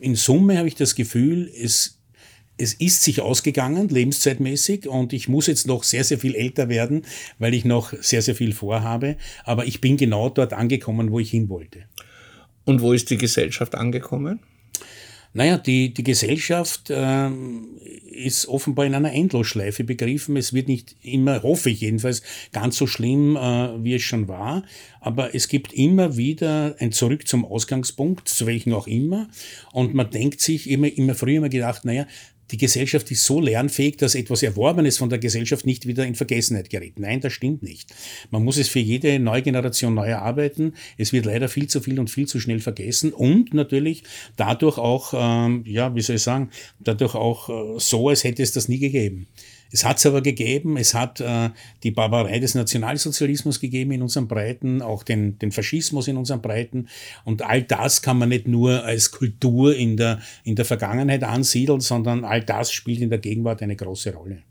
in 0.00 0.14
Summe 0.14 0.56
habe 0.58 0.68
ich 0.68 0.74
das 0.74 0.94
Gefühl, 0.94 1.50
es 1.54 2.00
es 2.62 2.74
ist 2.74 3.02
sich 3.02 3.22
ausgegangen, 3.22 3.88
lebenszeitmäßig, 3.88 4.86
und 4.86 5.14
ich 5.14 5.28
muss 5.28 5.46
jetzt 5.46 5.66
noch 5.66 5.82
sehr, 5.82 6.04
sehr 6.04 6.18
viel 6.18 6.34
älter 6.34 6.68
werden, 6.68 7.06
weil 7.38 7.54
ich 7.54 7.64
noch 7.64 7.94
sehr, 8.02 8.20
sehr 8.20 8.34
viel 8.34 8.52
vorhabe. 8.52 9.16
Aber 9.44 9.64
ich 9.64 9.80
bin 9.80 9.96
genau 9.96 10.28
dort 10.28 10.52
angekommen, 10.52 11.10
wo 11.10 11.18
ich 11.18 11.30
hin 11.30 11.48
wollte. 11.48 11.84
Und 12.66 12.82
wo 12.82 12.92
ist 12.92 13.08
die 13.08 13.16
Gesellschaft 13.16 13.74
angekommen? 13.74 14.40
Naja, 15.32 15.58
die, 15.58 15.94
die 15.94 16.02
Gesellschaft 16.02 16.90
äh, 16.90 17.30
ist 18.10 18.48
offenbar 18.48 18.86
in 18.86 18.94
einer 18.94 19.12
Endlosschleife 19.12 19.84
begriffen. 19.84 20.36
Es 20.36 20.52
wird 20.52 20.66
nicht 20.66 20.96
immer, 21.02 21.42
hoffe 21.42 21.70
ich 21.70 21.82
jedenfalls, 21.82 22.22
ganz 22.52 22.76
so 22.76 22.86
schlimm, 22.88 23.36
äh, 23.36 23.84
wie 23.84 23.94
es 23.94 24.02
schon 24.02 24.26
war. 24.26 24.64
Aber 25.00 25.34
es 25.34 25.46
gibt 25.46 25.72
immer 25.72 26.16
wieder 26.16 26.74
ein 26.80 26.90
Zurück 26.90 27.28
zum 27.28 27.44
Ausgangspunkt, 27.44 28.28
zu 28.28 28.46
welchem 28.46 28.74
auch 28.74 28.88
immer. 28.88 29.28
Und 29.72 29.94
man 29.94 30.10
denkt 30.10 30.40
sich 30.40 30.68
immer, 30.68 30.88
immer 30.88 31.14
früher 31.14 31.36
immer 31.36 31.48
gedacht, 31.48 31.84
naja, 31.84 32.06
die 32.50 32.56
Gesellschaft 32.56 33.10
ist 33.10 33.24
so 33.24 33.40
lernfähig, 33.40 33.96
dass 33.96 34.14
etwas 34.14 34.42
Erworbenes 34.42 34.98
von 34.98 35.08
der 35.08 35.18
Gesellschaft 35.18 35.66
nicht 35.66 35.86
wieder 35.86 36.06
in 36.06 36.14
Vergessenheit 36.14 36.70
gerät. 36.70 36.98
Nein, 36.98 37.20
das 37.20 37.32
stimmt 37.32 37.62
nicht. 37.62 37.92
Man 38.30 38.44
muss 38.44 38.58
es 38.58 38.68
für 38.68 38.78
jede 38.78 39.18
neue 39.18 39.42
Generation 39.42 39.94
neu 39.94 40.06
erarbeiten. 40.06 40.74
Es 40.98 41.12
wird 41.12 41.26
leider 41.26 41.48
viel 41.48 41.68
zu 41.68 41.80
viel 41.80 41.98
und 42.00 42.10
viel 42.10 42.26
zu 42.26 42.40
schnell 42.40 42.60
vergessen 42.60 43.12
und 43.12 43.54
natürlich 43.54 44.02
dadurch 44.36 44.78
auch, 44.78 45.14
ähm, 45.14 45.64
ja, 45.66 45.94
wie 45.94 46.00
soll 46.00 46.16
ich 46.16 46.22
sagen, 46.22 46.50
dadurch 46.78 47.14
auch 47.14 47.48
äh, 47.48 47.78
so, 47.78 48.08
als 48.08 48.24
hätte 48.24 48.42
es 48.42 48.52
das 48.52 48.68
nie 48.68 48.78
gegeben. 48.78 49.26
Es 49.72 49.84
hat 49.84 49.98
es 49.98 50.06
aber 50.06 50.20
gegeben, 50.20 50.76
es 50.76 50.94
hat 50.94 51.20
äh, 51.20 51.50
die 51.82 51.92
Barbarei 51.92 52.40
des 52.40 52.54
Nationalsozialismus 52.54 53.60
gegeben 53.60 53.92
in 53.92 54.02
unseren 54.02 54.26
Breiten, 54.26 54.82
auch 54.82 55.02
den, 55.02 55.38
den 55.38 55.52
Faschismus 55.52 56.08
in 56.08 56.16
unseren 56.16 56.42
Breiten. 56.42 56.88
Und 57.24 57.42
all 57.42 57.62
das 57.62 58.02
kann 58.02 58.18
man 58.18 58.30
nicht 58.30 58.48
nur 58.48 58.84
als 58.84 59.12
Kultur 59.12 59.74
in 59.76 59.96
der, 59.96 60.20
in 60.44 60.56
der 60.56 60.64
Vergangenheit 60.64 61.22
ansiedeln, 61.22 61.80
sondern 61.80 62.24
all 62.24 62.42
das 62.42 62.72
spielt 62.72 63.00
in 63.00 63.10
der 63.10 63.20
Gegenwart 63.20 63.62
eine 63.62 63.76
große 63.76 64.12
Rolle. 64.12 64.42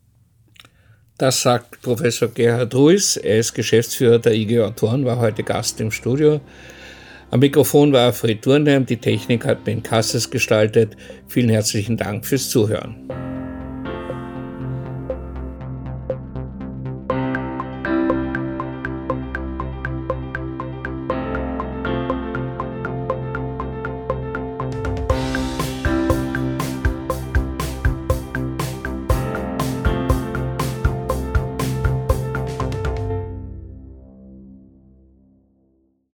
Das 1.17 1.41
sagt 1.41 1.81
Professor 1.81 2.29
Gerhard 2.29 2.73
Ruiz. 2.73 3.17
Er 3.17 3.39
ist 3.39 3.53
Geschäftsführer 3.53 4.19
der 4.19 4.33
IG 4.33 4.61
Autoren, 4.61 5.03
war 5.03 5.19
heute 5.19 5.43
Gast 5.43 5.81
im 5.81 5.91
Studio. 5.91 6.39
Am 7.29 7.41
Mikrofon 7.41 7.91
war 7.91 8.13
Fred 8.13 8.41
Turnheim, 8.41 8.85
die 8.85 8.97
Technik 8.97 9.45
hat 9.45 9.65
Ben 9.65 9.83
Kasses 9.83 10.31
gestaltet. 10.31 10.95
Vielen 11.27 11.49
herzlichen 11.49 11.97
Dank 11.97 12.25
fürs 12.25 12.49
Zuhören. 12.49 13.28